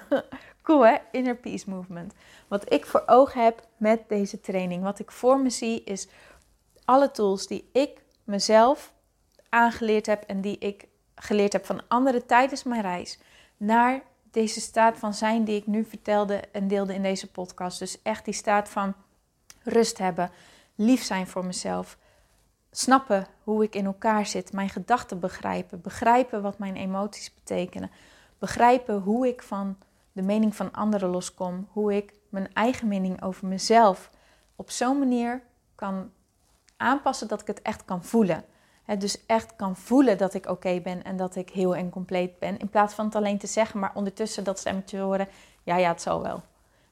Cool 0.69 0.85
hè? 0.85 0.97
Inner 1.11 1.35
Peace 1.35 1.69
Movement. 1.69 2.13
Wat 2.47 2.73
ik 2.73 2.85
voor 2.85 3.03
ogen 3.05 3.43
heb 3.43 3.67
met 3.77 4.01
deze 4.07 4.39
training, 4.39 4.83
wat 4.83 4.99
ik 4.99 5.11
voor 5.11 5.39
me 5.39 5.49
zie, 5.49 5.83
is 5.83 6.07
alle 6.85 7.11
tools 7.11 7.47
die 7.47 7.69
ik 7.73 8.01
mezelf 8.23 8.93
aangeleerd 9.49 10.05
heb 10.05 10.23
en 10.23 10.41
die 10.41 10.57
ik 10.57 10.87
geleerd 11.15 11.53
heb 11.53 11.65
van 11.65 11.81
anderen 11.87 12.25
tijdens 12.25 12.63
mijn 12.63 12.81
reis 12.81 13.19
naar 13.57 14.01
deze 14.31 14.61
staat 14.61 14.97
van 14.97 15.13
zijn 15.13 15.43
die 15.43 15.55
ik 15.55 15.67
nu 15.67 15.85
vertelde 15.85 16.41
en 16.51 16.67
deelde 16.67 16.93
in 16.93 17.03
deze 17.03 17.31
podcast. 17.31 17.79
Dus 17.79 18.01
echt 18.01 18.25
die 18.25 18.33
staat 18.33 18.69
van 18.69 18.93
rust 19.63 19.97
hebben, 19.97 20.31
lief 20.75 21.03
zijn 21.03 21.27
voor 21.27 21.45
mezelf, 21.45 21.97
snappen 22.71 23.27
hoe 23.43 23.63
ik 23.63 23.75
in 23.75 23.85
elkaar 23.85 24.25
zit, 24.25 24.53
mijn 24.53 24.69
gedachten 24.69 25.19
begrijpen, 25.19 25.81
begrijpen 25.81 26.41
wat 26.41 26.57
mijn 26.57 26.75
emoties 26.75 27.33
betekenen, 27.33 27.91
begrijpen 28.39 28.99
hoe 28.99 29.27
ik 29.27 29.43
van 29.43 29.77
de 30.19 30.25
mening 30.25 30.55
van 30.55 30.71
anderen 30.71 31.09
loskom, 31.09 31.67
hoe 31.71 31.95
ik 31.95 32.13
mijn 32.29 32.53
eigen 32.53 32.87
mening 32.87 33.23
over 33.23 33.47
mezelf 33.47 34.09
op 34.55 34.69
zo'n 34.69 34.99
manier 34.99 35.41
kan 35.75 36.11
aanpassen 36.77 37.27
dat 37.27 37.41
ik 37.41 37.47
het 37.47 37.61
echt 37.61 37.85
kan 37.85 38.03
voelen. 38.03 38.45
dus 38.97 39.25
echt 39.25 39.55
kan 39.55 39.75
voelen 39.75 40.17
dat 40.17 40.33
ik 40.33 40.45
oké 40.45 40.81
ben 40.81 41.03
en 41.03 41.17
dat 41.17 41.35
ik 41.35 41.49
heel 41.49 41.75
en 41.75 41.89
compleet 41.89 42.39
ben. 42.39 42.57
In 42.57 42.69
plaats 42.69 42.93
van 42.93 43.05
het 43.05 43.15
alleen 43.15 43.37
te 43.37 43.47
zeggen, 43.47 43.79
maar 43.79 43.91
ondertussen 43.93 44.43
dat 44.43 44.59
stemmetje 44.59 44.99
horen. 44.99 45.27
Ja, 45.63 45.77
ja, 45.77 45.89
het 45.89 46.01
zal 46.01 46.21
wel. 46.21 46.41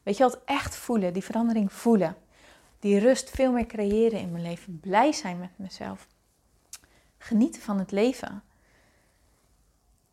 Weet 0.04 0.18
je 0.18 0.24
wat? 0.24 0.40
Echt 0.46 0.76
voelen, 0.76 1.14
die 1.14 1.24
verandering 1.24 1.74
voelen. 1.74 2.16
Die 2.80 3.00
rust 3.00 3.30
veel 3.30 3.52
meer 3.52 3.66
creëren 3.66 4.20
in 4.20 4.32
mijn 4.32 4.44
leven. 4.44 4.80
Blij 4.80 5.12
zijn 5.12 5.40
met 5.40 5.52
mezelf. 5.56 6.08
Genieten 7.18 7.62
van 7.62 7.80
het 7.80 7.92
leven 7.92 8.44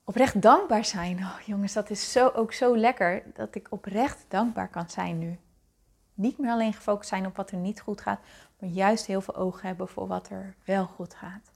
oprecht 0.04 0.42
dankbaar 0.42 0.84
zijn. 0.84 1.18
Oh, 1.18 1.40
jongens, 1.46 1.72
dat 1.72 1.90
is 1.90 2.12
zo, 2.12 2.28
ook 2.28 2.52
zo 2.52 2.76
lekker 2.76 3.22
dat 3.34 3.54
ik 3.54 3.66
oprecht 3.70 4.24
dankbaar 4.28 4.68
kan 4.68 4.90
zijn 4.90 5.18
nu. 5.18 5.38
Niet 6.14 6.38
meer 6.38 6.50
alleen 6.50 6.72
gefocust 6.72 7.08
zijn 7.08 7.26
op 7.26 7.36
wat 7.36 7.50
er 7.50 7.56
niet 7.56 7.80
goed 7.80 8.00
gaat, 8.00 8.20
maar 8.58 8.70
juist 8.70 9.06
heel 9.06 9.20
veel 9.20 9.36
ogen 9.36 9.66
hebben 9.66 9.88
voor 9.88 10.06
wat 10.06 10.28
er 10.28 10.54
wel 10.64 10.86
goed 10.86 11.14
gaat. 11.14 11.52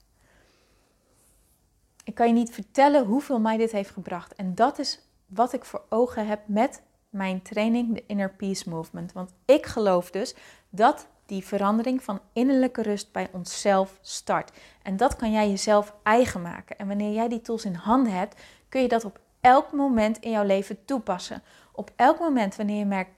Ik 2.04 2.14
kan 2.14 2.26
je 2.26 2.32
niet 2.32 2.50
vertellen 2.50 3.04
hoeveel 3.04 3.40
mij 3.40 3.56
dit 3.56 3.72
heeft 3.72 3.90
gebracht. 3.90 4.34
En 4.34 4.54
dat 4.54 4.78
is 4.78 5.00
wat 5.26 5.52
ik 5.52 5.64
voor 5.64 5.82
ogen 5.88 6.26
heb 6.26 6.40
met 6.46 6.82
mijn 7.10 7.42
training, 7.42 7.94
de 7.94 8.04
Inner 8.06 8.30
Peace 8.30 8.68
Movement. 8.68 9.12
Want 9.12 9.32
ik 9.44 9.66
geloof 9.66 10.10
dus 10.10 10.34
dat 10.68 11.08
die 11.28 11.44
verandering 11.44 12.02
van 12.02 12.20
innerlijke 12.32 12.82
rust 12.82 13.12
bij 13.12 13.28
onszelf 13.32 13.98
start. 14.00 14.50
En 14.82 14.96
dat 14.96 15.16
kan 15.16 15.32
jij 15.32 15.48
jezelf 15.48 15.94
eigen 16.02 16.42
maken. 16.42 16.78
En 16.78 16.86
wanneer 16.86 17.12
jij 17.12 17.28
die 17.28 17.40
tools 17.40 17.64
in 17.64 17.74
handen 17.74 18.12
hebt, 18.12 18.40
kun 18.68 18.82
je 18.82 18.88
dat 18.88 19.04
op 19.04 19.18
elk 19.40 19.72
moment 19.72 20.18
in 20.18 20.30
jouw 20.30 20.44
leven 20.44 20.84
toepassen. 20.84 21.42
Op 21.72 21.90
elk 21.96 22.18
moment 22.18 22.56
wanneer 22.56 22.78
je 22.78 22.84
merkt, 22.84 23.10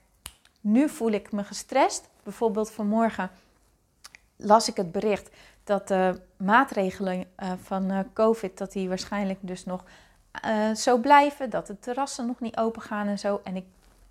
nu 0.61 0.89
voel 0.89 1.11
ik 1.11 1.31
me 1.31 1.43
gestrest. 1.43 2.09
Bijvoorbeeld 2.23 2.71
vanmorgen 2.71 3.31
las 4.35 4.69
ik 4.69 4.75
het 4.75 4.91
bericht 4.91 5.29
dat 5.63 5.87
de 5.87 6.21
maatregelen 6.37 7.25
eh, 7.35 7.51
van 7.61 7.91
eh, 7.91 7.99
COVID, 8.13 8.57
dat 8.57 8.71
die 8.71 8.87
waarschijnlijk 8.87 9.39
dus 9.41 9.65
nog 9.65 9.83
uh, 10.45 10.75
zo 10.75 10.97
blijven. 10.97 11.49
Dat 11.49 11.67
de 11.67 11.79
terrassen 11.79 12.27
nog 12.27 12.39
niet 12.39 12.57
open 12.57 12.81
gaan 12.81 13.07
en 13.07 13.19
zo. 13.19 13.41
En 13.43 13.55
ik, 13.55 13.65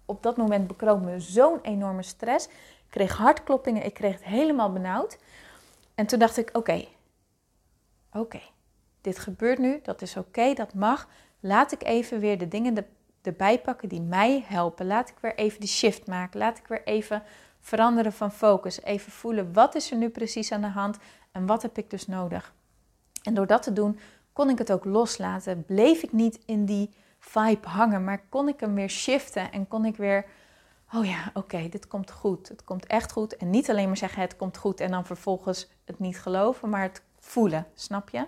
op 0.05 0.23
dat 0.23 0.37
moment 0.37 0.67
bekroop 0.67 1.03
me 1.03 1.21
zo'n 1.21 1.59
enorme 1.63 2.03
stress 2.03 2.49
kreeg 2.91 3.17
hartkloppingen, 3.17 3.85
ik 3.85 3.95
kreeg 3.95 4.13
het 4.13 4.25
helemaal 4.25 4.73
benauwd. 4.73 5.19
En 5.95 6.07
toen 6.07 6.19
dacht 6.19 6.37
ik: 6.37 6.51
oké, 6.53 6.85
oké, 8.13 8.41
dit 9.01 9.19
gebeurt 9.19 9.59
nu, 9.59 9.81
dat 9.83 10.03
is 10.03 10.17
oké, 10.17 10.55
dat 10.55 10.75
mag. 10.75 11.09
Laat 11.41 11.73
ik 11.73 11.83
even 11.83 12.21
weer 12.21 12.39
de 12.39 12.49
dingen 12.49 12.87
erbij 13.23 13.61
pakken 13.61 13.89
die 13.89 14.01
mij 14.01 14.45
helpen. 14.47 14.87
Laat 14.87 15.09
ik 15.09 15.15
weer 15.21 15.35
even 15.35 15.61
die 15.61 15.69
shift 15.69 16.07
maken. 16.07 16.39
Laat 16.39 16.59
ik 16.59 16.67
weer 16.67 16.85
even 16.85 17.23
veranderen 17.61 18.13
van 18.13 18.33
focus. 18.33 18.83
Even 18.83 19.13
voelen 19.13 19.53
wat 19.53 19.75
is 19.75 19.91
er 19.91 19.97
nu 19.97 20.09
precies 20.09 20.53
aan 20.53 20.61
de 20.61 20.67
hand 20.67 20.99
en 21.33 21.47
wat 21.47 21.63
heb 21.63 21.79
ik 21.79 21.91
dus 21.91 22.07
nodig. 22.07 22.53
En 23.23 23.35
door 23.35 23.47
dat 23.47 23.63
te 23.63 23.73
doen 23.73 23.99
kon 24.33 24.51
ik 24.51 24.59
het 24.59 24.73
ook 24.73 24.85
loslaten. 24.85 25.65
Bleef 25.65 26.03
ik 26.03 26.13
niet 26.13 26.41
in 26.45 26.65
die 26.65 26.91
vibe 27.19 27.69
hangen, 27.69 28.05
maar 28.05 28.23
kon 28.29 28.49
ik 28.49 28.61
hem 28.61 28.75
weer 28.75 28.89
shiften 28.91 29.53
en 29.53 29.69
kon 29.69 29.85
ik 29.85 29.97
weer 29.97 30.25
oh 30.95 31.07
ja, 31.07 31.31
oké, 31.35 31.69
dit 31.69 31.87
komt 31.87 32.11
goed. 32.11 32.49
Het 32.49 32.65
komt 32.65 32.87
echt 32.87 33.13
goed. 33.13 33.37
En 33.37 33.51
niet 33.51 33.71
alleen 33.71 33.87
maar 33.87 33.97
zeggen 33.97 34.23
het 34.23 34.37
komt 34.37 34.57
goed 34.57 34.81
en 34.81 34.91
dan 34.91 35.07
vervolgens 35.07 35.69
het 35.85 35.99
niet 35.99 36.21
geloven, 36.21 36.69
maar 36.69 36.83
het 36.83 37.03
voelen, 37.19 37.67
snap 37.75 38.09
je? 38.09 38.27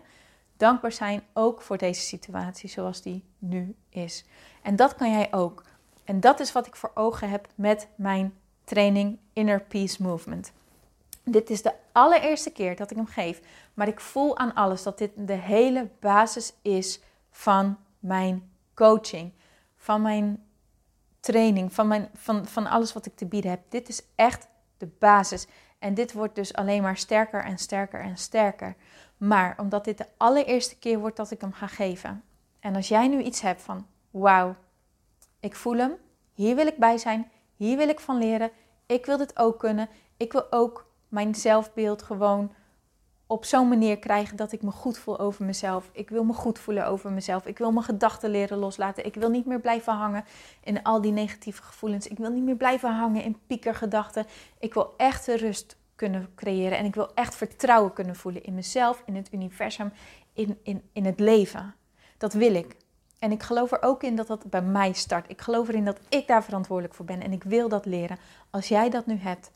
Dankbaar 0.56 0.92
zijn 0.92 1.22
ook 1.32 1.62
voor 1.62 1.78
deze 1.78 2.00
situatie 2.00 2.68
zoals 2.68 3.02
die 3.02 3.24
nu 3.38 3.74
is. 3.88 4.24
En 4.62 4.76
dat 4.76 4.94
kan 4.94 5.10
jij 5.10 5.32
ook. 5.32 5.62
En 6.04 6.20
dat 6.20 6.40
is 6.40 6.52
wat 6.52 6.66
ik 6.66 6.76
voor 6.76 6.90
ogen 6.94 7.30
heb 7.30 7.48
met 7.54 7.88
mijn 7.94 8.34
training 8.64 9.18
Inner 9.32 9.60
Peace 9.60 10.02
Movement. 10.02 10.52
Dit 11.24 11.50
is 11.50 11.62
de 11.62 11.74
allereerste 11.92 12.50
keer 12.50 12.76
dat 12.76 12.90
ik 12.90 12.96
hem 12.96 13.06
geef, 13.06 13.40
maar 13.74 13.88
ik 13.88 14.00
voel 14.00 14.38
aan 14.38 14.54
alles 14.54 14.82
dat 14.82 14.98
dit 14.98 15.10
de 15.14 15.32
hele 15.32 15.88
basis 16.00 16.52
is 16.62 17.00
van 17.30 17.76
mijn 17.98 18.50
coaching, 18.74 19.32
van 19.76 20.02
mijn 20.02 20.44
training, 21.22 21.72
van, 21.72 21.88
mijn, 21.88 22.08
van, 22.14 22.46
van 22.46 22.66
alles 22.66 22.92
wat 22.92 23.06
ik 23.06 23.16
te 23.16 23.26
bieden 23.26 23.50
heb. 23.50 23.60
Dit 23.68 23.88
is 23.88 24.02
echt 24.14 24.48
de 24.76 24.88
basis. 24.98 25.46
En 25.78 25.94
dit 25.94 26.12
wordt 26.12 26.34
dus 26.34 26.54
alleen 26.54 26.82
maar 26.82 26.96
sterker 26.96 27.44
en 27.44 27.58
sterker 27.58 28.00
en 28.00 28.16
sterker. 28.16 28.76
Maar 29.16 29.54
omdat 29.58 29.84
dit 29.84 29.98
de 29.98 30.06
allereerste 30.16 30.78
keer 30.78 30.98
wordt 30.98 31.16
dat 31.16 31.30
ik 31.30 31.40
hem 31.40 31.52
ga 31.52 31.66
geven. 31.66 32.22
En 32.60 32.74
als 32.76 32.88
jij 32.88 33.08
nu 33.08 33.22
iets 33.22 33.40
hebt 33.40 33.62
van, 33.62 33.86
wauw, 34.10 34.54
ik 35.40 35.54
voel 35.54 35.76
hem, 35.76 35.96
hier 36.32 36.56
wil 36.56 36.66
ik 36.66 36.76
bij 36.76 36.98
zijn, 36.98 37.30
hier 37.56 37.76
wil 37.76 37.88
ik 37.88 38.00
van 38.00 38.18
leren, 38.18 38.50
ik 38.86 39.06
wil 39.06 39.16
dit 39.16 39.38
ook 39.38 39.58
kunnen, 39.58 39.88
ik 40.16 40.32
wil 40.32 40.52
ook 40.52 40.86
mijn 41.08 41.34
zelfbeeld 41.34 42.02
gewoon 42.02 42.52
op 43.32 43.44
zo'n 43.44 43.68
manier 43.68 43.98
krijgen 43.98 44.36
dat 44.36 44.52
ik 44.52 44.62
me 44.62 44.70
goed 44.70 44.98
voel 44.98 45.18
over 45.18 45.44
mezelf. 45.44 45.90
Ik 45.92 46.10
wil 46.10 46.24
me 46.24 46.32
goed 46.32 46.58
voelen 46.58 46.86
over 46.86 47.12
mezelf. 47.12 47.46
Ik 47.46 47.58
wil 47.58 47.72
mijn 47.72 47.84
gedachten 47.84 48.30
leren 48.30 48.58
loslaten. 48.58 49.06
Ik 49.06 49.14
wil 49.14 49.28
niet 49.28 49.46
meer 49.46 49.60
blijven 49.60 49.92
hangen 49.92 50.24
in 50.60 50.82
al 50.82 51.00
die 51.00 51.12
negatieve 51.12 51.62
gevoelens. 51.62 52.06
Ik 52.06 52.18
wil 52.18 52.30
niet 52.30 52.42
meer 52.42 52.56
blijven 52.56 52.94
hangen 52.94 53.22
in 53.22 53.38
piekergedachten. 53.46 54.26
Ik 54.58 54.74
wil 54.74 54.94
echt 54.96 55.26
rust 55.26 55.76
kunnen 55.94 56.28
creëren. 56.34 56.78
En 56.78 56.84
ik 56.84 56.94
wil 56.94 57.14
echt 57.14 57.34
vertrouwen 57.34 57.92
kunnen 57.92 58.16
voelen 58.16 58.42
in 58.42 58.54
mezelf, 58.54 59.02
in 59.06 59.16
het 59.16 59.32
universum, 59.32 59.92
in, 60.32 60.58
in, 60.62 60.82
in 60.92 61.04
het 61.04 61.20
leven. 61.20 61.74
Dat 62.18 62.32
wil 62.32 62.54
ik. 62.54 62.76
En 63.18 63.32
ik 63.32 63.42
geloof 63.42 63.72
er 63.72 63.82
ook 63.82 64.02
in 64.02 64.16
dat 64.16 64.26
dat 64.26 64.50
bij 64.50 64.62
mij 64.62 64.92
start. 64.92 65.30
Ik 65.30 65.40
geloof 65.40 65.68
erin 65.68 65.84
dat 65.84 66.00
ik 66.08 66.26
daar 66.26 66.44
verantwoordelijk 66.44 66.94
voor 66.94 67.04
ben. 67.04 67.22
En 67.22 67.32
ik 67.32 67.42
wil 67.42 67.68
dat 67.68 67.86
leren. 67.86 68.18
Als 68.50 68.68
jij 68.68 68.90
dat 68.90 69.06
nu 69.06 69.16
hebt, 69.16 69.50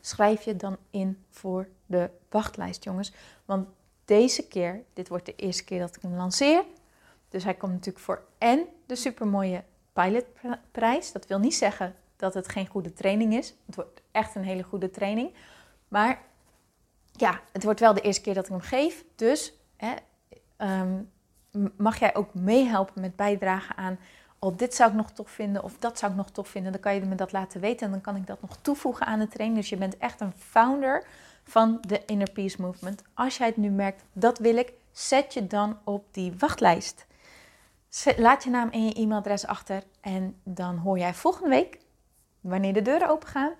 schrijf 0.00 0.42
je 0.42 0.56
dan 0.56 0.76
in 0.90 1.24
voor 1.30 1.68
de 1.88 2.10
wachtlijst, 2.30 2.84
jongens. 2.84 3.12
Want 3.44 3.68
deze 4.04 4.48
keer, 4.48 4.82
dit 4.92 5.08
wordt 5.08 5.26
de 5.26 5.34
eerste 5.36 5.64
keer 5.64 5.78
dat 5.78 5.96
ik 5.96 6.02
hem 6.02 6.16
lanceer. 6.16 6.64
Dus 7.28 7.44
hij 7.44 7.54
komt 7.54 7.72
natuurlijk 7.72 8.04
voor 8.04 8.22
en 8.38 8.66
de 8.86 8.96
supermooie 8.96 9.62
pilotprijs. 9.92 11.12
Dat 11.12 11.26
wil 11.26 11.38
niet 11.38 11.54
zeggen 11.54 11.94
dat 12.16 12.34
het 12.34 12.48
geen 12.48 12.66
goede 12.66 12.92
training 12.92 13.34
is. 13.34 13.54
Het 13.66 13.74
wordt 13.74 14.00
echt 14.10 14.34
een 14.34 14.44
hele 14.44 14.62
goede 14.62 14.90
training. 14.90 15.34
Maar 15.88 16.22
ja, 17.12 17.40
het 17.52 17.64
wordt 17.64 17.80
wel 17.80 17.94
de 17.94 18.00
eerste 18.00 18.22
keer 18.22 18.34
dat 18.34 18.44
ik 18.44 18.50
hem 18.50 18.60
geef. 18.60 19.04
Dus 19.14 19.52
hè, 19.76 19.94
ehm, 20.56 21.02
mag 21.76 21.98
jij 21.98 22.14
ook 22.14 22.34
meehelpen 22.34 23.00
met 23.00 23.16
bijdragen 23.16 23.76
aan 23.76 23.98
oh 24.38 24.56
dit 24.56 24.74
zou 24.74 24.90
ik 24.90 24.96
nog 24.96 25.10
tof 25.10 25.30
vinden 25.30 25.62
of 25.62 25.78
dat 25.78 25.98
zou 25.98 26.10
ik 26.10 26.16
nog 26.16 26.30
tof 26.30 26.48
vinden, 26.48 26.72
dan 26.72 26.80
kan 26.80 26.94
je 26.94 27.00
me 27.00 27.14
dat 27.14 27.32
laten 27.32 27.60
weten 27.60 27.86
en 27.86 27.92
dan 27.92 28.00
kan 28.00 28.16
ik 28.16 28.26
dat 28.26 28.40
nog 28.40 28.56
toevoegen 28.60 29.06
aan 29.06 29.18
de 29.18 29.28
training. 29.28 29.60
Dus 29.60 29.68
je 29.70 29.76
bent 29.76 29.96
echt 29.96 30.20
een 30.20 30.32
founder 30.36 31.06
van 31.48 31.78
de 31.80 32.04
Inner 32.04 32.30
Peace 32.30 32.60
Movement. 32.60 33.02
Als 33.14 33.36
jij 33.36 33.46
het 33.46 33.56
nu 33.56 33.70
merkt, 33.70 34.04
dat 34.12 34.38
wil 34.38 34.56
ik, 34.56 34.72
zet 34.92 35.34
je 35.34 35.46
dan 35.46 35.78
op 35.84 36.04
die 36.14 36.34
wachtlijst. 36.38 37.06
Laat 38.16 38.44
je 38.44 38.50
naam 38.50 38.70
en 38.70 38.84
je 38.84 38.94
e-mailadres 38.94 39.46
achter 39.46 39.82
en 40.00 40.40
dan 40.42 40.76
hoor 40.76 40.98
jij 40.98 41.14
volgende 41.14 41.48
week, 41.48 41.78
wanneer 42.40 42.72
de 42.72 42.82
deuren 42.82 43.08
open 43.08 43.28
gaan, 43.28 43.52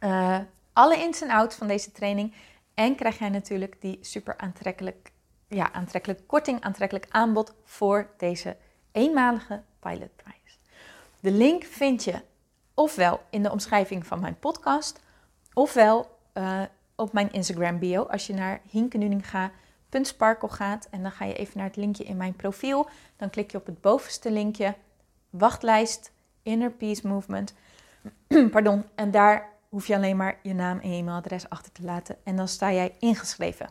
uh, 0.00 0.38
alle 0.72 0.96
ins 0.96 1.22
en 1.22 1.30
outs 1.30 1.56
van 1.56 1.66
deze 1.66 1.92
training. 1.92 2.34
En 2.74 2.94
krijg 2.94 3.18
jij 3.18 3.28
natuurlijk 3.28 3.80
die 3.80 3.98
super 4.00 4.38
aantrekkelijk, 4.38 5.12
ja, 5.48 5.72
aantrekkelijk 5.72 6.26
korting, 6.26 6.60
aantrekkelijk 6.60 7.06
aanbod 7.10 7.54
voor 7.64 8.10
deze 8.16 8.56
eenmalige 8.92 9.62
pilotprijs. 9.80 10.58
De 11.20 11.30
link 11.30 11.64
vind 11.64 12.04
je 12.04 12.22
ofwel 12.74 13.20
in 13.30 13.42
de 13.42 13.50
omschrijving 13.50 14.06
van 14.06 14.20
mijn 14.20 14.38
podcast, 14.38 15.00
ofwel 15.52 16.18
uh, 16.34 16.62
op 17.00 17.12
mijn 17.12 17.32
Instagram 17.32 17.78
bio. 17.78 18.02
Als 18.02 18.26
je 18.26 18.34
naar 18.34 18.60
hinkenuninga.sparkle 18.70 20.48
gaat 20.48 20.88
en 20.90 21.02
dan 21.02 21.12
ga 21.12 21.24
je 21.24 21.34
even 21.34 21.58
naar 21.58 21.66
het 21.66 21.76
linkje 21.76 22.04
in 22.04 22.16
mijn 22.16 22.34
profiel, 22.34 22.88
dan 23.16 23.30
klik 23.30 23.50
je 23.50 23.56
op 23.56 23.66
het 23.66 23.80
bovenste 23.80 24.30
linkje, 24.30 24.74
wachtlijst 25.30 26.12
Inner 26.42 26.70
Peace 26.70 27.06
Movement. 27.06 27.54
Pardon, 28.50 28.84
en 28.94 29.10
daar 29.10 29.48
hoef 29.68 29.86
je 29.86 29.94
alleen 29.94 30.16
maar 30.16 30.38
je 30.42 30.54
naam 30.54 30.78
en 30.78 30.90
e-mailadres 30.90 31.48
achter 31.48 31.72
te 31.72 31.82
laten 31.82 32.16
en 32.24 32.36
dan 32.36 32.48
sta 32.48 32.72
jij 32.72 32.94
ingeschreven. 32.98 33.70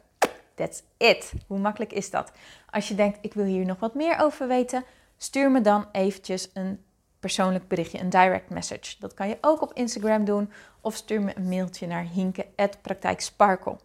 That's 0.56 0.84
it. 0.98 1.34
Hoe 1.48 1.60
makkelijk 1.60 1.94
is 1.94 2.10
dat? 2.10 2.32
Als 2.70 2.88
je 2.88 2.96
denkt, 2.96 3.18
ik 3.22 3.34
wil 3.34 3.46
hier 3.46 3.65
nog 3.65 3.80
wat 3.80 3.94
meer 3.94 4.20
over 4.20 4.48
weten, 4.48 4.84
stuur 5.18 5.52
me 5.52 5.62
dan 5.62 5.88
eventjes 5.92 6.50
een 6.54 6.84
persoonlijk 7.19 7.67
berichtje, 7.67 7.99
een 7.99 8.10
direct 8.10 8.49
message. 8.49 8.95
Dat 8.99 9.13
kan 9.13 9.27
je 9.27 9.38
ook 9.41 9.62
op 9.62 9.73
Instagram 9.73 10.25
doen 10.25 10.51
of 10.82 10.95
stuur 10.95 11.21
me 11.21 11.36
een 11.36 11.49
mailtje 11.49 11.88
naar 11.88 12.03
hinke@praktijksparkle. 12.03 13.77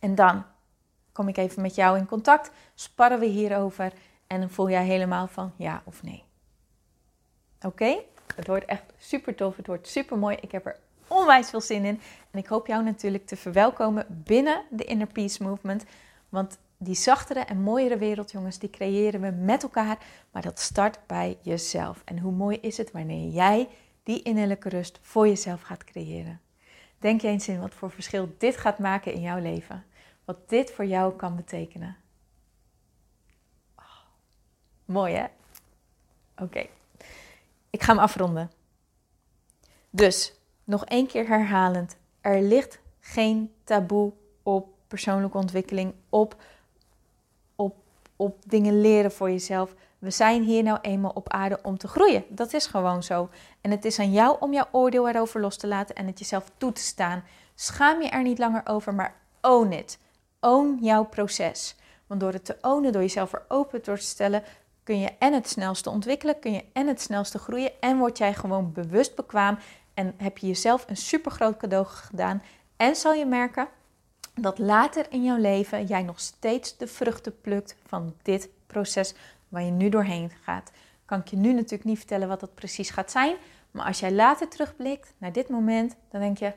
En 0.00 0.14
dan 0.14 0.44
kom 1.12 1.28
ik 1.28 1.36
even 1.36 1.62
met 1.62 1.74
jou 1.74 1.98
in 1.98 2.06
contact, 2.06 2.50
sparren 2.74 3.18
we 3.18 3.26
hierover 3.26 3.92
en 4.26 4.40
dan 4.40 4.50
voel 4.50 4.70
jij 4.70 4.84
helemaal 4.84 5.26
van 5.26 5.52
ja 5.56 5.82
of 5.84 6.02
nee. 6.02 6.24
Oké? 7.60 7.98
Het 8.34 8.46
wordt 8.46 8.64
echt 8.64 8.84
super 8.98 9.34
tof, 9.34 9.56
het 9.56 9.66
wordt 9.66 9.88
super 9.88 10.18
mooi. 10.18 10.36
Ik 10.40 10.52
heb 10.52 10.66
er 10.66 10.76
onwijs 11.06 11.50
veel 11.50 11.60
zin 11.60 11.84
in. 11.84 12.00
En 12.30 12.38
ik 12.38 12.46
hoop 12.46 12.66
jou 12.66 12.84
natuurlijk 12.84 13.26
te 13.26 13.36
verwelkomen 13.36 14.06
binnen 14.08 14.62
de 14.70 14.84
Inner 14.84 15.06
Peace 15.06 15.42
Movement. 15.42 15.84
Want 16.28 16.58
die 16.82 16.94
zachtere 16.94 17.40
en 17.40 17.62
mooiere 17.62 17.98
wereld, 17.98 18.30
jongens, 18.30 18.58
die 18.58 18.70
creëren 18.70 19.20
we 19.20 19.30
met 19.30 19.62
elkaar. 19.62 19.98
Maar 20.30 20.42
dat 20.42 20.58
start 20.58 20.98
bij 21.06 21.38
jezelf. 21.42 22.02
En 22.04 22.18
hoe 22.18 22.32
mooi 22.32 22.58
is 22.60 22.76
het 22.76 22.90
wanneer 22.90 23.28
jij 23.28 23.68
die 24.02 24.22
innerlijke 24.22 24.68
rust 24.68 24.98
voor 25.02 25.28
jezelf 25.28 25.60
gaat 25.60 25.84
creëren? 25.84 26.40
Denk 26.98 27.20
je 27.20 27.28
eens 27.28 27.48
in 27.48 27.60
wat 27.60 27.74
voor 27.74 27.90
verschil 27.90 28.34
dit 28.38 28.56
gaat 28.56 28.78
maken 28.78 29.12
in 29.12 29.20
jouw 29.20 29.38
leven. 29.38 29.84
Wat 30.24 30.48
dit 30.48 30.70
voor 30.70 30.84
jou 30.84 31.16
kan 31.16 31.36
betekenen. 31.36 31.96
Oh, 33.76 34.00
mooi 34.84 35.14
hè? 35.14 35.26
Oké, 36.36 36.66
ik 37.70 37.82
ga 37.82 37.92
hem 37.92 38.02
afronden. 38.02 38.50
Dus 39.90 40.34
nog 40.64 40.84
één 40.84 41.06
keer 41.06 41.26
herhalend. 41.26 41.96
Er 42.20 42.42
ligt 42.42 42.80
geen 43.00 43.52
taboe 43.64 44.12
op 44.42 44.68
persoonlijke 44.86 45.38
ontwikkeling, 45.38 45.94
op, 46.08 46.42
op, 48.20 48.36
dingen 48.46 48.80
leren 48.80 49.12
voor 49.12 49.30
jezelf. 49.30 49.74
We 49.98 50.10
zijn 50.10 50.42
hier 50.42 50.62
nou 50.62 50.78
eenmaal 50.82 51.10
op 51.14 51.28
aarde 51.28 51.58
om 51.62 51.78
te 51.78 51.88
groeien. 51.88 52.24
Dat 52.28 52.52
is 52.52 52.66
gewoon 52.66 53.02
zo. 53.02 53.28
En 53.60 53.70
het 53.70 53.84
is 53.84 53.98
aan 53.98 54.12
jou 54.12 54.36
om 54.40 54.52
jouw 54.52 54.68
oordeel 54.70 55.08
erover 55.08 55.40
los 55.40 55.56
te 55.56 55.66
laten 55.66 55.94
en 55.94 56.06
het 56.06 56.18
jezelf 56.18 56.50
toe 56.56 56.72
te 56.72 56.80
staan. 56.80 57.24
Schaam 57.54 58.02
je 58.02 58.08
er 58.08 58.22
niet 58.22 58.38
langer 58.38 58.62
over, 58.64 58.94
maar 58.94 59.14
own 59.40 59.72
it. 59.72 59.98
Own 60.40 60.78
jouw 60.80 61.04
proces. 61.04 61.76
Want 62.06 62.20
door 62.20 62.32
het 62.32 62.44
te 62.44 62.56
ownen, 62.60 62.92
door 62.92 63.02
jezelf 63.02 63.32
er 63.32 63.44
open 63.48 63.80
door 63.82 63.98
te 63.98 64.04
stellen, 64.04 64.42
kun 64.82 65.00
je 65.00 65.10
en 65.18 65.32
het 65.32 65.48
snelste 65.48 65.90
ontwikkelen, 65.90 66.38
kun 66.38 66.52
je 66.52 66.64
en 66.72 66.86
het 66.86 67.00
snelste 67.00 67.38
groeien 67.38 67.72
en 67.80 67.98
word 67.98 68.18
jij 68.18 68.34
gewoon 68.34 68.72
bewust 68.72 69.14
bekwaam 69.14 69.58
en 69.94 70.14
heb 70.16 70.38
je 70.38 70.46
jezelf 70.46 70.84
een 70.88 70.96
super 70.96 71.30
groot 71.30 71.56
cadeau 71.56 71.86
gedaan. 71.86 72.42
En 72.76 72.96
zal 72.96 73.12
je 73.12 73.26
merken 73.26 73.68
dat 74.34 74.58
later 74.58 75.06
in 75.12 75.24
jouw 75.24 75.36
leven 75.36 75.86
jij 75.86 76.02
nog 76.02 76.20
steeds 76.20 76.76
de 76.76 76.86
vruchten 76.86 77.40
plukt 77.40 77.76
van 77.86 78.14
dit 78.22 78.48
proces 78.66 79.14
waar 79.48 79.62
je 79.62 79.70
nu 79.70 79.88
doorheen 79.88 80.30
gaat. 80.42 80.70
Kan 81.04 81.20
ik 81.20 81.28
je 81.28 81.36
nu 81.36 81.52
natuurlijk 81.52 81.84
niet 81.84 81.98
vertellen 81.98 82.28
wat 82.28 82.40
dat 82.40 82.54
precies 82.54 82.90
gaat 82.90 83.10
zijn. 83.10 83.36
Maar 83.70 83.86
als 83.86 84.00
jij 84.00 84.12
later 84.12 84.48
terugblikt 84.48 85.12
naar 85.18 85.32
dit 85.32 85.48
moment, 85.48 85.96
dan 86.10 86.20
denk 86.20 86.38
je: 86.38 86.52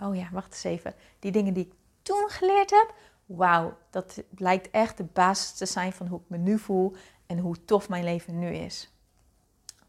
Oh 0.00 0.16
ja, 0.16 0.28
wacht 0.32 0.52
eens 0.52 0.64
even. 0.64 0.94
Die 1.18 1.32
dingen 1.32 1.54
die 1.54 1.66
ik 1.66 1.72
toen 2.02 2.28
geleerd 2.28 2.70
heb, 2.70 2.94
wauw, 3.26 3.76
dat 3.90 4.22
lijkt 4.36 4.70
echt 4.70 4.96
de 4.96 5.04
basis 5.04 5.52
te 5.52 5.66
zijn 5.66 5.92
van 5.92 6.06
hoe 6.06 6.18
ik 6.18 6.24
me 6.28 6.36
nu 6.36 6.58
voel 6.58 6.94
en 7.26 7.38
hoe 7.38 7.64
tof 7.64 7.88
mijn 7.88 8.04
leven 8.04 8.38
nu 8.38 8.54
is. 8.54 8.92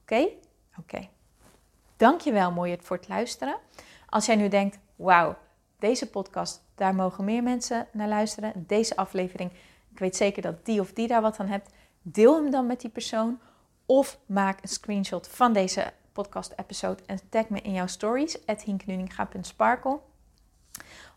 Oké? 0.02 0.28
Oké. 0.78 1.10
Dankjewel, 1.98 2.52
mooi 2.52 2.78
voor 2.82 2.98
het 2.98 3.08
luisteren. 3.08 3.58
Als 4.10 4.26
jij 4.26 4.36
nu 4.36 4.48
denkt, 4.48 4.80
wauw, 4.96 5.38
deze 5.80 6.10
podcast, 6.10 6.64
daar 6.82 6.96
mogen 6.96 7.24
meer 7.24 7.44
mensen 7.44 7.88
naar 7.92 8.08
luisteren. 8.08 8.54
Deze 8.68 8.96
aflevering, 8.96 9.52
ik 9.92 10.00
weet 10.00 10.16
zeker 10.16 10.42
dat 10.42 10.66
die 10.66 10.80
of 10.80 10.94
die 10.94 11.08
daar 11.08 11.22
wat 11.22 11.40
aan 11.40 11.48
hebt. 11.48 11.74
Deel 12.02 12.36
hem 12.36 12.52
dan 12.52 12.66
met 12.66 12.82
die 12.82 12.90
persoon. 12.90 13.40
Of 13.86 14.20
maak 14.26 14.62
een 14.62 14.70
screenshot 14.70 15.28
van 15.28 15.54
deze 15.54 15.94
podcast-episode 16.12 17.04
en 17.06 17.20
tag 17.30 17.50
me 17.50 17.62
in 17.62 17.74
jouw 17.74 17.88
stories, 17.88 18.38
hinknuninga.sparkle. 18.66 20.00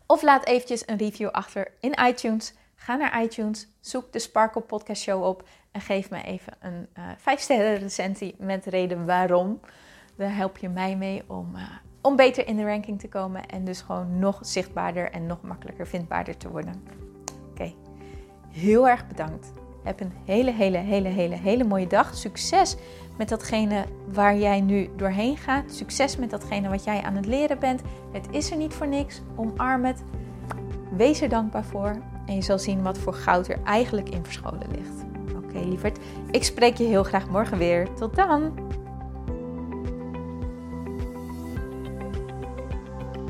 Of 0.05 0.21
laat 0.21 0.45
eventjes 0.45 0.87
een 0.87 0.97
review 0.97 1.29
achter 1.29 1.71
in 1.79 1.97
iTunes. 2.07 2.53
Ga 2.75 2.95
naar 2.95 3.23
iTunes, 3.23 3.67
zoek 3.79 4.11
de 4.11 4.19
Sparkle 4.19 4.61
Podcast 4.61 5.01
Show 5.01 5.23
op 5.23 5.47
en 5.71 5.81
geef 5.81 6.09
me 6.09 6.23
even 6.23 6.53
een 6.59 6.87
uh, 6.97 7.11
eh, 7.11 7.17
5 7.17 7.39
sterren 7.39 7.77
recensie 7.77 8.35
met 8.37 8.65
reden 8.65 9.05
waarom. 9.05 9.59
Daar 10.17 10.35
help 10.35 10.57
je 10.57 10.69
mij 10.69 10.95
mee 10.95 11.23
om, 11.27 11.55
uh, 11.55 11.61
om 12.05 12.15
beter 12.15 12.47
in 12.47 12.55
de 12.55 12.65
ranking 12.65 12.99
te 12.99 13.07
komen 13.07 13.45
en 13.45 13.65
dus 13.65 13.81
gewoon 13.81 14.19
nog 14.19 14.37
zichtbaarder 14.41 15.11
en 15.11 15.25
nog 15.25 15.41
makkelijker 15.41 15.87
vindbaarder 15.87 16.37
te 16.37 16.49
worden. 16.49 16.83
Oké, 17.51 17.73
heel 18.51 18.87
erg 18.87 19.07
bedankt. 19.07 19.51
Heb 19.83 19.99
een 19.99 20.11
hele, 20.25 20.51
hele, 20.51 20.77
hele, 20.77 21.07
hele, 21.07 21.35
hele 21.35 21.63
mooie 21.63 21.87
dag. 21.87 22.15
Succes 22.15 22.75
met 23.17 23.29
datgene 23.29 23.85
waar 24.13 24.37
jij 24.37 24.61
nu 24.61 24.89
doorheen 24.95 25.37
gaat. 25.37 25.71
Succes 25.71 26.17
met 26.17 26.29
datgene 26.29 26.69
wat 26.69 26.83
jij 26.83 27.01
aan 27.01 27.15
het 27.15 27.25
leren 27.25 27.59
bent. 27.59 27.81
Het 28.11 28.27
is 28.31 28.51
er 28.51 28.57
niet 28.57 28.73
voor 28.73 28.87
niks. 28.87 29.21
Omarm 29.35 29.85
het. 29.85 30.03
Wees 30.95 31.21
er 31.21 31.29
dankbaar 31.29 31.65
voor. 31.65 31.95
En 32.25 32.35
je 32.35 32.41
zal 32.41 32.59
zien 32.59 32.81
wat 32.81 32.97
voor 32.97 33.13
goud 33.13 33.47
er 33.47 33.59
eigenlijk 33.63 34.09
in 34.09 34.23
verscholen 34.23 34.67
ligt. 34.71 35.05
Oké, 35.35 35.59
lieverd. 35.59 35.99
Ik 36.31 36.43
spreek 36.43 36.77
je 36.77 36.83
heel 36.83 37.03
graag 37.03 37.29
morgen 37.29 37.57
weer. 37.57 37.93
Tot 37.93 38.15
dan. 38.15 38.64